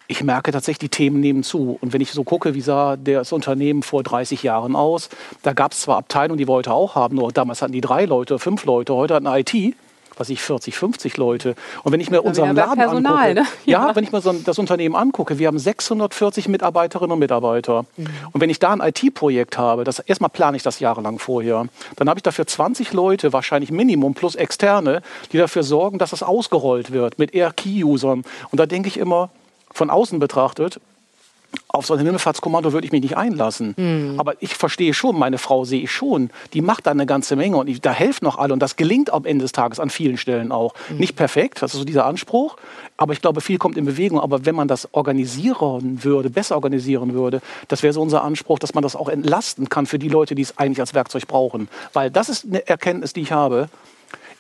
ich 0.09 0.23
merke 0.23 0.53
tatsächlich, 0.53 0.79
die 0.79 0.89
Themen 0.89 1.21
nehmen 1.21 1.43
zu. 1.43 1.79
Und 1.81 1.93
wenn 1.93 2.01
ich 2.01 2.13
so 2.13 2.23
gucke, 2.23 2.55
wie 2.55 2.61
sah 2.61 2.97
das 2.97 3.33
Unternehmen 3.33 3.83
vor 3.83 4.03
30 4.03 4.43
Jahren 4.43 4.77
aus, 4.77 5.09
da 5.43 5.53
gab 5.53 5.73
es 5.73 5.81
zwar 5.81 5.99
Abteilungen, 5.99 6.39
die 6.39 6.47
wir 6.47 6.55
heute 6.55 6.73
auch 6.73 6.95
haben, 6.95 7.17
nur 7.17 7.33
damals 7.33 7.63
hatten 7.63 7.73
die 7.73 7.81
drei 7.81 8.05
Leute, 8.05 8.39
fünf 8.39 8.65
Leute, 8.65 8.95
heute 8.95 9.15
hatten 9.15 9.27
IT 9.27 9.75
was 10.17 10.29
ich 10.29 10.41
40, 10.41 10.77
50 10.77 11.17
Leute. 11.17 11.55
Und 11.83 11.93
wenn 11.93 12.01
ich 12.01 12.11
mir 12.11 12.23
unseren 12.23 12.55
Laden 12.55 12.77
Personal, 12.77 13.31
angucke, 13.31 13.35
ne? 13.35 13.47
ja. 13.65 13.89
ja. 13.89 13.97
wenn 13.97 14.05
ich 14.05 14.13
mir 14.13 14.21
so 14.21 14.33
das 14.33 14.59
Unternehmen 14.59 14.95
angucke, 14.95 15.39
wir 15.39 15.49
haben 15.49 15.59
640 15.59 16.49
Mitarbeiterinnen 16.49 17.13
und 17.13 17.19
Mitarbeiter. 17.19 17.85
Mhm. 17.97 18.07
Und 18.33 18.41
wenn 18.41 18.51
ich 18.51 18.59
da 18.59 18.73
ein 18.73 18.81
IT-Projekt 18.81 19.59
habe, 19.59 19.85
das 19.85 19.99
erstmal 19.99 20.31
plane 20.31 20.57
ich 20.57 20.63
das 20.63 20.81
jahrelang 20.81 21.19
vorher, 21.19 21.67
dann 21.97 22.09
habe 22.09 22.19
ich 22.19 22.23
dafür 22.23 22.47
20 22.47 22.93
Leute, 22.93 23.33
wahrscheinlich 23.33 23.71
Minimum 23.71 24.15
plus 24.15 24.35
externe, 24.35 25.03
die 25.33 25.39
dafür 25.39 25.63
sorgen, 25.63 25.99
dass 25.99 26.13
es 26.13 26.23
ausgerollt 26.23 26.93
wird 26.93 27.19
mit 27.19 27.35
eher 27.35 27.53
Key-Usern. 27.53 28.25
Und 28.51 28.61
da 28.61 28.67
denke 28.67 28.89
ich 28.89 28.99
immer, 28.99 29.31
von 29.73 29.91
außen 29.91 30.19
betrachtet, 30.19 30.81
auf 31.69 31.87
so 31.87 31.95
ein 31.95 32.01
Himmelfahrtskommando 32.01 32.73
würde 32.73 32.87
ich 32.87 32.93
mich 32.93 33.03
nicht 33.03 33.17
einlassen. 33.17 33.75
Mhm. 33.77 34.19
Aber 34.19 34.35
ich 34.41 34.55
verstehe 34.55 34.95
schon, 34.95 35.19
meine 35.19 35.39
Frau 35.39 35.65
sehe 35.65 35.83
ich 35.83 35.91
schon, 35.91 36.31
die 36.53 36.61
macht 36.61 36.87
da 36.87 36.91
eine 36.91 37.07
ganze 37.07 37.37
Menge 37.37 37.57
und 37.57 37.69
ich, 37.69 37.81
da 37.81 37.93
helfen 37.93 38.25
noch 38.25 38.39
alle 38.39 38.53
und 38.53 38.61
das 38.61 38.77
gelingt 38.77 39.13
am 39.13 39.25
Ende 39.25 39.43
des 39.45 39.53
Tages 39.53 39.81
an 39.81 39.91
vielen 39.91 40.17
Stellen 40.17 40.53
auch. 40.53 40.75
Mhm. 40.89 40.99
Nicht 40.99 41.17
perfekt, 41.17 41.63
das 41.63 41.75
ist 41.75 41.79
so 41.79 41.85
dieser 41.85 42.07
Anspruch, 42.07 42.57
aber 42.97 43.13
ich 43.13 43.21
glaube, 43.21 43.41
viel 43.41 43.59
kommt 43.59 43.77
in 43.77 43.85
Bewegung. 43.85 44.21
Aber 44.21 44.47
wenn 44.47 44.55
man 44.55 44.69
das 44.69 44.89
organisieren 44.93 46.05
würde, 46.05 46.31
besser 46.31 46.55
organisieren 46.55 47.15
würde, 47.15 47.41
das 47.69 47.83
wäre 47.83 47.93
so 47.93 48.03
unser 48.03 48.23
Anspruch, 48.23 48.59
dass 48.59 48.75
man 48.75 48.83
das 48.83 48.97
auch 48.97 49.09
entlasten 49.09 49.69
kann 49.69 49.87
für 49.87 49.99
die 49.99 50.09
Leute, 50.09 50.35
die 50.35 50.43
es 50.43 50.59
eigentlich 50.59 50.81
als 50.81 50.95
Werkzeug 50.95 51.27
brauchen. 51.27 51.69
Weil 51.93 52.11
das 52.11 52.29
ist 52.29 52.47
eine 52.47 52.67
Erkenntnis, 52.67 53.13
die 53.13 53.21
ich 53.21 53.33
habe 53.33 53.69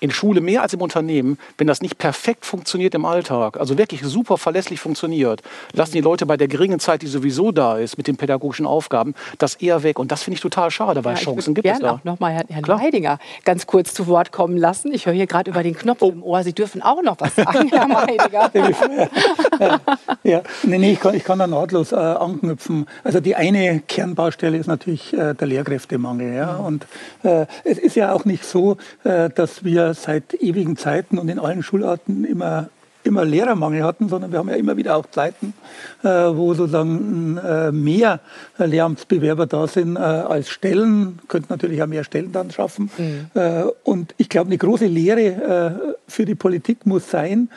in 0.00 0.10
Schule 0.10 0.40
mehr 0.40 0.62
als 0.62 0.72
im 0.72 0.80
Unternehmen, 0.80 1.38
wenn 1.58 1.66
das 1.66 1.80
nicht 1.80 1.98
perfekt 1.98 2.44
funktioniert 2.44 2.94
im 2.94 3.04
Alltag, 3.04 3.58
also 3.58 3.78
wirklich 3.78 4.02
super 4.02 4.38
verlässlich 4.38 4.80
funktioniert, 4.80 5.42
lassen 5.72 5.92
die 5.92 6.00
Leute 6.00 6.26
bei 6.26 6.36
der 6.36 6.48
geringen 6.48 6.80
Zeit, 6.80 7.02
die 7.02 7.06
sowieso 7.06 7.52
da 7.52 7.78
ist, 7.78 7.96
mit 7.96 8.06
den 8.06 8.16
pädagogischen 8.16 8.66
Aufgaben, 8.66 9.14
das 9.38 9.54
eher 9.56 9.82
weg. 9.82 9.98
Und 9.98 10.12
das 10.12 10.22
finde 10.22 10.36
ich 10.36 10.40
total 10.40 10.70
schade, 10.70 11.04
weil 11.04 11.14
ja, 11.14 11.20
Chancen 11.20 11.54
gibt 11.54 11.66
es 11.66 11.78
da. 11.78 11.92
auch 11.92 12.04
noch 12.04 12.20
mal 12.20 12.32
Herrn, 12.32 12.46
Herrn 12.48 12.64
Leidinger 12.64 13.18
ganz 13.44 13.66
kurz 13.66 13.94
zu 13.94 14.06
Wort 14.06 14.32
kommen 14.32 14.56
lassen. 14.56 14.92
Ich 14.92 15.06
höre 15.06 15.14
hier 15.14 15.26
gerade 15.26 15.50
über 15.50 15.62
den 15.62 15.76
Knopf 15.76 16.02
oh. 16.02 16.10
im 16.10 16.22
Ohr. 16.22 16.42
Sie 16.42 16.52
dürfen 16.52 16.82
auch 16.82 17.02
noch 17.02 17.16
was 17.18 17.34
sagen, 17.36 17.68
Herr 17.72 17.88
Leidinger. 17.88 18.50
ja, 20.24 20.42
nee, 20.62 20.78
nee, 20.78 20.92
ich 20.92 21.00
kann, 21.00 21.14
ich 21.14 21.24
kann 21.24 21.38
da 21.38 21.46
nahtlos 21.46 21.92
äh, 21.92 21.96
anknüpfen. 21.96 22.86
Also 23.04 23.20
die 23.20 23.34
eine 23.34 23.80
Kernbaustelle 23.80 24.56
ist 24.56 24.66
natürlich 24.66 25.12
äh, 25.12 25.34
der 25.34 25.46
Lehrkräftemangel. 25.46 26.34
Ja? 26.34 26.58
Mhm. 26.58 26.64
Und 26.64 26.86
äh, 27.22 27.46
es 27.64 27.78
ist 27.78 27.96
ja 27.96 28.12
auch 28.12 28.24
nicht 28.24 28.44
so, 28.44 28.76
äh, 29.04 29.30
dass 29.30 29.64
wir 29.64 29.85
seit 29.94 30.34
ewigen 30.34 30.76
Zeiten 30.76 31.18
und 31.18 31.28
in 31.28 31.38
allen 31.38 31.62
Schularten 31.62 32.24
immer 32.24 32.68
immer 33.06 33.24
Lehrermangel 33.24 33.84
hatten, 33.84 34.08
sondern 34.08 34.32
wir 34.32 34.40
haben 34.40 34.48
ja 34.48 34.56
immer 34.56 34.76
wieder 34.76 34.96
auch 34.96 35.06
Zeiten, 35.06 35.54
äh, 36.02 36.08
wo 36.08 36.52
sozusagen 36.54 37.38
äh, 37.38 37.72
mehr 37.72 38.20
Lehramtsbewerber 38.58 39.46
da 39.46 39.66
sind 39.66 39.96
äh, 39.96 40.00
als 40.00 40.50
Stellen, 40.50 41.20
könnten 41.28 41.46
natürlich 41.50 41.82
auch 41.82 41.86
mehr 41.86 42.04
Stellen 42.04 42.32
dann 42.32 42.50
schaffen. 42.50 42.90
Mhm. 42.98 43.30
Äh, 43.34 43.64
und 43.84 44.14
ich 44.18 44.28
glaube, 44.28 44.48
eine 44.48 44.58
große 44.58 44.86
Lehre 44.86 45.20
äh, 45.22 45.94
für 46.08 46.24
die 46.24 46.34
Politik 46.34 46.84
muss 46.84 47.10
sein, 47.10 47.48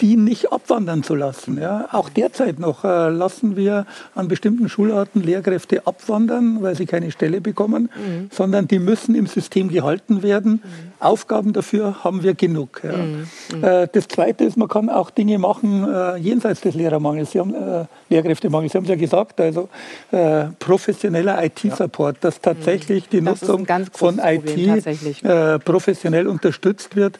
die 0.00 0.16
nicht 0.16 0.52
abwandern 0.52 1.02
zu 1.02 1.14
lassen. 1.14 1.58
Ja. 1.58 1.88
Auch 1.92 2.10
derzeit 2.10 2.58
noch 2.58 2.84
äh, 2.84 3.08
lassen 3.08 3.56
wir 3.56 3.86
an 4.14 4.28
bestimmten 4.28 4.68
Schularten 4.68 5.22
Lehrkräfte 5.22 5.86
abwandern, 5.86 6.58
weil 6.60 6.74
sie 6.74 6.86
keine 6.86 7.10
Stelle 7.10 7.40
bekommen, 7.40 7.88
mhm. 7.94 8.28
sondern 8.30 8.68
die 8.68 8.78
müssen 8.78 9.14
im 9.14 9.26
System 9.26 9.68
gehalten 9.68 10.22
werden. 10.22 10.52
Mhm. 10.52 10.92
Aufgaben 11.00 11.52
dafür 11.52 12.04
haben 12.04 12.22
wir 12.22 12.34
genug. 12.34 12.80
Ja. 12.82 12.96
Mhm. 12.96 13.26
mhm. 13.54 13.64
Äh, 13.64 13.88
das 13.92 14.08
Zweite 14.08 14.44
ist, 14.44 14.56
man 14.56 14.68
kann 14.68 14.88
auch 14.88 15.10
Dinge 15.10 15.38
machen 15.38 15.86
äh, 15.86 16.16
jenseits 16.16 16.60
des 16.60 16.74
Lehrermangels. 16.74 17.32
Sie 17.32 17.40
haben, 17.40 17.54
äh, 17.54 17.84
Lehrkräftemangel, 18.08 18.70
Sie 18.70 18.76
haben 18.76 18.84
es 18.84 18.90
ja 18.90 18.96
gesagt, 18.96 19.40
also 19.40 19.68
äh, 20.10 20.46
professioneller 20.58 21.42
IT-Support, 21.44 22.18
dass 22.22 22.40
tatsächlich 22.40 23.08
die 23.08 23.22
das 23.22 23.42
Nutzung 23.42 23.66
von 23.92 24.20
IT 24.22 25.64
professionell 25.64 26.26
unterstützt 26.26 26.96
wird. 26.96 27.18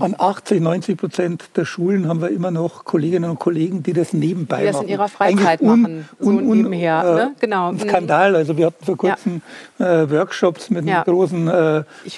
An 0.00 0.14
80, 0.18 0.60
90 0.60 0.96
Prozent 0.98 1.44
der 1.56 1.64
Schulen 1.64 2.08
haben 2.08 2.20
wir 2.20 2.28
immer 2.28 2.50
noch 2.50 2.84
Kolleginnen 2.84 3.30
und 3.30 3.38
Kollegen, 3.38 3.82
die 3.82 3.94
das 3.94 4.12
nebenbei 4.12 4.60
die 4.60 4.66
das 4.66 4.74
machen. 4.74 4.86
in 4.86 4.92
ihrer 4.92 5.08
Freizeit 5.08 5.62
un, 5.62 5.80
machen, 5.80 6.08
so 6.20 6.28
un, 6.28 6.42
un, 6.46 6.58
nebenher. 6.58 7.14
Ne? 7.14 7.34
genau. 7.40 7.70
Ein 7.70 7.80
Skandal. 7.80 8.36
Also 8.36 8.56
wir 8.56 8.66
hatten 8.66 8.84
vor 8.84 8.96
kurzem 8.98 9.40
ja. 9.78 10.10
Workshops 10.10 10.68
mit 10.68 10.84
ja. 10.84 11.02
großen, 11.02 11.44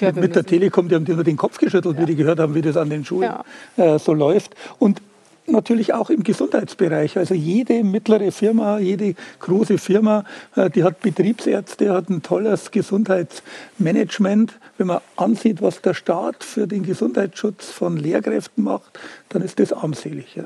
mit, 0.01 0.15
mit 0.17 0.35
der 0.35 0.43
Telekom, 0.45 0.89
die 0.89 0.95
haben 1.09 1.15
nur 1.15 1.23
den 1.23 1.37
Kopf 1.37 1.57
geschüttelt, 1.57 1.95
ja. 1.95 2.01
wie 2.01 2.05
die 2.05 2.15
gehört 2.15 2.39
haben, 2.39 2.55
wie 2.55 2.61
das 2.61 2.77
an 2.77 2.89
den 2.89 3.05
Schulen 3.05 3.31
äh, 3.77 3.99
so 3.99 4.13
läuft. 4.13 4.55
Und 4.79 5.01
natürlich 5.47 5.93
auch 5.93 6.09
im 6.09 6.23
Gesundheitsbereich. 6.23 7.17
Also 7.17 7.33
jede 7.33 7.83
mittlere 7.83 8.31
Firma, 8.31 8.79
jede 8.79 9.15
große 9.39 9.77
Firma, 9.77 10.23
äh, 10.55 10.69
die 10.69 10.83
hat 10.83 11.01
Betriebsärzte, 11.01 11.93
hat 11.93 12.09
ein 12.09 12.21
tolles 12.21 12.71
Gesundheitsmanagement. 12.71 14.53
Wenn 14.77 14.87
man 14.87 14.99
ansieht, 15.15 15.61
was 15.61 15.81
der 15.81 15.93
Staat 15.93 16.43
für 16.43 16.67
den 16.67 16.83
Gesundheitsschutz 16.83 17.69
von 17.71 17.97
Lehrkräften 17.97 18.63
macht, 18.63 18.99
dann 19.29 19.41
ist 19.41 19.59
das 19.59 19.73
armselig. 19.73 20.35
Ja. 20.35 20.45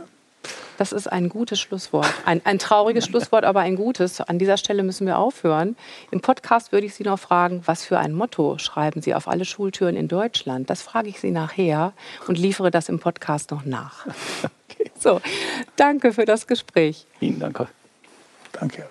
Das 0.78 0.92
ist 0.92 1.08
ein 1.08 1.30
gutes 1.30 1.60
Schlusswort. 1.60 2.12
Ein, 2.26 2.42
ein 2.44 2.60
trauriges 2.60 3.06
Schlusswort, 3.06 3.46
aber 3.46 3.62
ein 3.62 3.76
gutes. 3.76 4.20
An 4.20 4.40
dieser 4.40 4.58
Stelle 4.58 4.84
müssen 4.84 5.08
wir 5.08 5.18
aufhören. 5.18 5.78
Im 6.12 6.22
Podcast 6.22 6.72
würde 6.72 6.86
ich 6.86 6.96
Sie 6.96 7.04
noch 7.04 7.20
fragen, 7.20 7.62
was 7.66 7.86
für 7.86 7.98
ein 7.98 8.14
Motto 8.14 8.58
schreiben 8.58 9.02
Sie 9.02 9.16
auf 9.16 9.28
alle 9.28 9.46
Schultüren 9.46 9.96
in 9.96 10.08
Deutschland? 10.08 10.70
Das 10.70 10.82
frage 10.82 11.10
ich 11.10 11.20
Sie 11.20 11.32
nachher 11.32 11.94
und 12.28 12.38
liefere 12.38 12.72
das 12.72 12.90
im 12.90 13.00
Podcast 13.00 13.52
noch 13.52 13.66
nach. 13.66 14.08
Okay. 14.68 14.92
So, 15.00 15.22
danke 15.78 16.12
für 16.12 16.26
das 16.26 16.48
Gespräch. 16.48 17.06
Ihnen 17.22 17.40
danke. 17.40 17.70
Danke. 18.52 18.90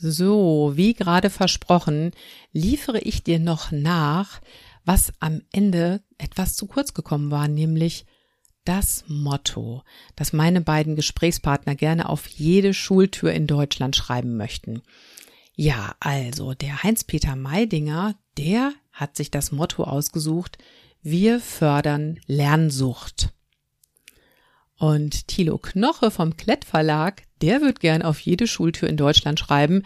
So, 0.00 0.72
wie 0.74 0.94
gerade 0.94 1.28
versprochen, 1.30 2.12
liefere 2.52 2.98
ich 2.98 3.22
dir 3.22 3.38
noch 3.38 3.70
nach, 3.70 4.40
was 4.84 5.12
am 5.20 5.42
Ende 5.52 6.00
etwas 6.16 6.56
zu 6.56 6.66
kurz 6.66 6.94
gekommen 6.94 7.30
war, 7.30 7.46
nämlich 7.46 8.06
das 8.68 9.04
Motto, 9.08 9.82
das 10.14 10.34
meine 10.34 10.60
beiden 10.60 10.94
Gesprächspartner 10.94 11.74
gerne 11.74 12.08
auf 12.08 12.26
jede 12.28 12.74
Schultür 12.74 13.32
in 13.32 13.46
Deutschland 13.46 13.96
schreiben 13.96 14.36
möchten. 14.36 14.82
Ja, 15.54 15.96
also 16.00 16.52
der 16.52 16.82
Heinz-Peter 16.82 17.34
Meidinger, 17.34 18.14
der 18.36 18.74
hat 18.92 19.16
sich 19.16 19.30
das 19.30 19.52
Motto 19.52 19.84
ausgesucht, 19.84 20.58
wir 21.02 21.40
fördern 21.40 22.20
Lernsucht. 22.26 23.30
Und 24.76 25.26
Thilo 25.28 25.56
Knoche 25.56 26.10
vom 26.10 26.36
Klett 26.36 26.66
Verlag, 26.66 27.22
der 27.40 27.62
wird 27.62 27.80
gern 27.80 28.02
auf 28.02 28.20
jede 28.20 28.46
Schultür 28.46 28.88
in 28.88 28.98
Deutschland 28.98 29.40
schreiben, 29.40 29.84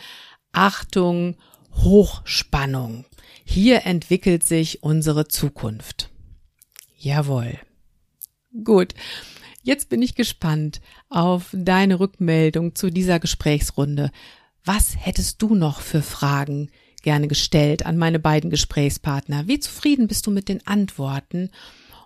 Achtung, 0.51 1.37
Hochspannung. 1.77 3.05
Hier 3.45 3.87
entwickelt 3.87 4.45
sich 4.45 4.83
unsere 4.83 5.29
Zukunft. 5.29 6.11
Jawohl. 6.99 7.59
Gut. 8.65 8.95
Jetzt 9.63 9.89
bin 9.89 10.03
ich 10.03 10.15
gespannt 10.15 10.81
auf 11.09 11.49
deine 11.53 12.01
Rückmeldung 12.01 12.75
zu 12.75 12.91
dieser 12.91 13.19
Gesprächsrunde. 13.19 14.11
Was 14.65 14.95
hättest 14.99 15.41
du 15.41 15.55
noch 15.55 15.81
für 15.81 16.03
Fragen 16.03 16.71
gerne 17.03 17.29
gestellt 17.29 17.87
an 17.87 17.97
meine 17.97 18.19
beiden 18.19 18.51
Gesprächspartner? 18.51 19.47
Wie 19.47 19.59
zufrieden 19.59 20.07
bist 20.07 20.27
du 20.27 20.31
mit 20.31 20.49
den 20.49 20.67
Antworten? 20.67 21.51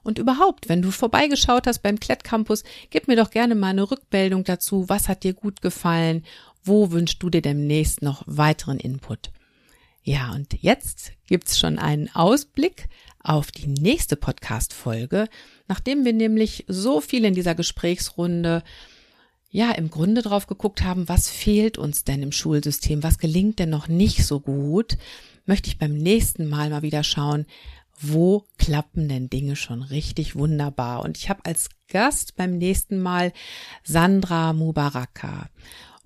Und 0.02 0.18
überhaupt, 0.18 0.68
wenn 0.68 0.82
du 0.82 0.92
vorbeigeschaut 0.92 1.66
hast 1.66 1.80
beim 1.80 1.98
Klettcampus, 1.98 2.62
gib 2.90 3.08
mir 3.08 3.16
doch 3.16 3.30
gerne 3.30 3.56
mal 3.56 3.70
eine 3.70 3.90
Rückmeldung 3.90 4.44
dazu. 4.44 4.88
Was 4.88 5.08
hat 5.08 5.24
dir 5.24 5.34
gut 5.34 5.62
gefallen? 5.62 6.24
Wo 6.62 6.92
wünschst 6.92 7.22
du 7.22 7.30
dir 7.30 7.42
demnächst 7.42 8.02
noch 8.02 8.22
weiteren 8.26 8.78
Input? 8.78 9.30
Ja, 10.08 10.32
und 10.34 10.62
jetzt 10.62 11.10
gibt's 11.26 11.58
schon 11.58 11.80
einen 11.80 12.08
Ausblick 12.14 12.88
auf 13.24 13.50
die 13.50 13.66
nächste 13.66 14.14
Podcast-Folge, 14.14 15.28
nachdem 15.66 16.04
wir 16.04 16.12
nämlich 16.12 16.64
so 16.68 17.00
viel 17.00 17.24
in 17.24 17.34
dieser 17.34 17.56
Gesprächsrunde 17.56 18.62
ja 19.50 19.72
im 19.72 19.90
Grunde 19.90 20.22
drauf 20.22 20.46
geguckt 20.46 20.84
haben, 20.84 21.08
was 21.08 21.28
fehlt 21.28 21.76
uns 21.76 22.04
denn 22.04 22.22
im 22.22 22.30
Schulsystem, 22.30 23.02
was 23.02 23.18
gelingt 23.18 23.58
denn 23.58 23.70
noch 23.70 23.88
nicht 23.88 24.24
so 24.24 24.38
gut, 24.38 24.96
möchte 25.44 25.70
ich 25.70 25.78
beim 25.78 25.94
nächsten 25.94 26.48
Mal 26.48 26.70
mal 26.70 26.82
wieder 26.82 27.02
schauen, 27.02 27.44
wo 28.00 28.44
klappen 28.58 29.08
denn 29.08 29.28
Dinge 29.28 29.56
schon 29.56 29.82
richtig 29.82 30.36
wunderbar. 30.36 31.02
Und 31.02 31.18
ich 31.18 31.28
habe 31.30 31.44
als 31.44 31.68
Gast 31.88 32.36
beim 32.36 32.58
nächsten 32.58 33.00
Mal 33.00 33.32
Sandra 33.82 34.52
Mubaraka. 34.52 35.48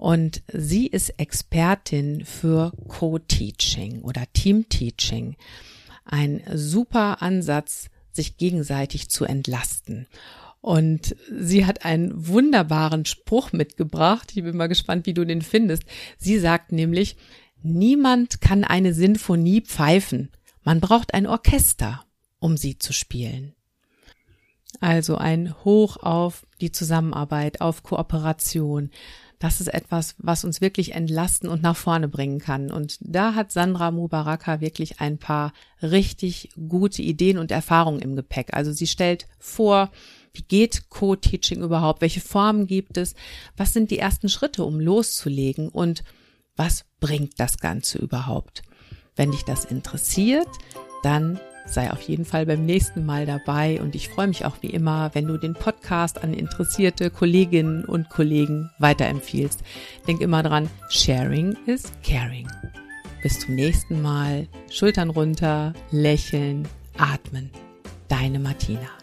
Und 0.01 0.43
sie 0.51 0.87
ist 0.87 1.11
Expertin 1.19 2.25
für 2.25 2.73
Co-Teaching 2.89 4.01
oder 4.01 4.23
Team-Teaching. 4.33 5.37
Ein 6.07 6.41
super 6.55 7.21
Ansatz, 7.21 7.91
sich 8.11 8.39
gegenseitig 8.39 9.11
zu 9.11 9.27
entlasten. 9.27 10.07
Und 10.63 11.17
sie 11.31 11.67
hat 11.67 11.85
einen 11.85 12.29
wunderbaren 12.29 13.05
Spruch 13.05 13.53
mitgebracht. 13.53 14.33
Ich 14.35 14.43
bin 14.43 14.57
mal 14.57 14.69
gespannt, 14.69 15.05
wie 15.05 15.13
du 15.13 15.27
den 15.27 15.43
findest. 15.43 15.83
Sie 16.17 16.39
sagt 16.39 16.73
nämlich, 16.73 17.19
niemand 17.63 18.41
kann 18.41 18.65
eine 18.65 18.95
Sinfonie 18.95 19.61
pfeifen. 19.61 20.31
Man 20.65 20.81
braucht 20.81 21.13
ein 21.13 21.27
Orchester, 21.27 22.07
um 22.39 22.57
sie 22.57 22.79
zu 22.79 22.95
spielen. 22.95 23.55
Also 24.81 25.17
ein 25.17 25.55
Hoch 25.63 25.99
auf 25.99 26.47
die 26.63 26.73
Zusammenarbeit, 26.73 27.61
auf 27.61 27.83
Kooperation. 27.83 28.91
Das 29.41 29.59
ist 29.59 29.69
etwas, 29.69 30.15
was 30.19 30.45
uns 30.45 30.61
wirklich 30.61 30.93
entlasten 30.93 31.49
und 31.49 31.63
nach 31.63 31.77
vorne 31.77 32.09
bringen 32.09 32.41
kann. 32.41 32.71
Und 32.71 32.99
da 33.01 33.35
hat 33.35 33.51
Sandra 33.51 33.91
Mubaraka 33.91 34.61
wirklich 34.61 35.01
ein 35.01 35.17
paar 35.17 35.55
richtig 35.83 36.51
gute 36.69 37.01
Ideen 37.01 37.39
und 37.39 37.51
Erfahrungen 37.51 38.01
im 38.01 38.17
Gepäck. 38.17 38.53
Also 38.53 38.71
sie 38.73 38.87
stellt 38.87 39.27
vor, 39.39 39.91
wie 40.35 40.43
geht 40.43 40.91
Co-Teaching 40.91 41.63
überhaupt? 41.63 42.03
Welche 42.03 42.21
Formen 42.21 42.67
gibt 42.67 42.99
es? 42.99 43.15
Was 43.57 43.73
sind 43.73 43.91
die 43.91 43.99
ersten 43.99 44.29
Schritte, 44.29 44.63
um 44.63 44.79
loszulegen? 44.79 45.71
Und 45.71 46.05
was 46.55 46.85
bringt 47.01 47.41
das 47.41 47.57
Ganze 47.59 47.97
überhaupt? 47.97 48.63
Wenn 49.17 49.31
dich 49.31 49.45
das 49.45 49.65
interessiert, 49.65 50.49
dann 51.03 51.41
sei 51.71 51.91
auf 51.91 52.01
jeden 52.03 52.25
Fall 52.25 52.47
beim 52.47 52.65
nächsten 52.65 53.05
Mal 53.05 53.27
dabei 53.27 53.81
und 53.81 53.95
ich 53.95 54.09
freue 54.09 54.29
mich 54.29 54.45
auch 54.45 54.57
wie 54.61 54.71
immer, 54.71 55.11
wenn 55.15 55.27
du 55.27 55.39
den 55.39 55.55
Podcast 55.55 56.23
an 56.23 56.35
interessierte 56.35 57.11
Kolleginnen 57.11 57.85
und 57.85 58.11
Kollegen 58.11 58.71
weiterempfiehlst. 58.79 59.63
Denk 60.07 60.21
immer 60.21 60.43
dran, 60.43 60.69
sharing 60.89 61.57
is 61.67 61.93
caring. 62.03 62.49
Bis 63.23 63.41
zum 63.41 63.55
nächsten 63.55 64.01
Mal. 64.01 64.49
Schultern 64.71 65.11
runter, 65.11 65.75
lächeln, 65.91 66.67
atmen. 66.97 67.51
Deine 68.09 68.39
Martina. 68.39 69.00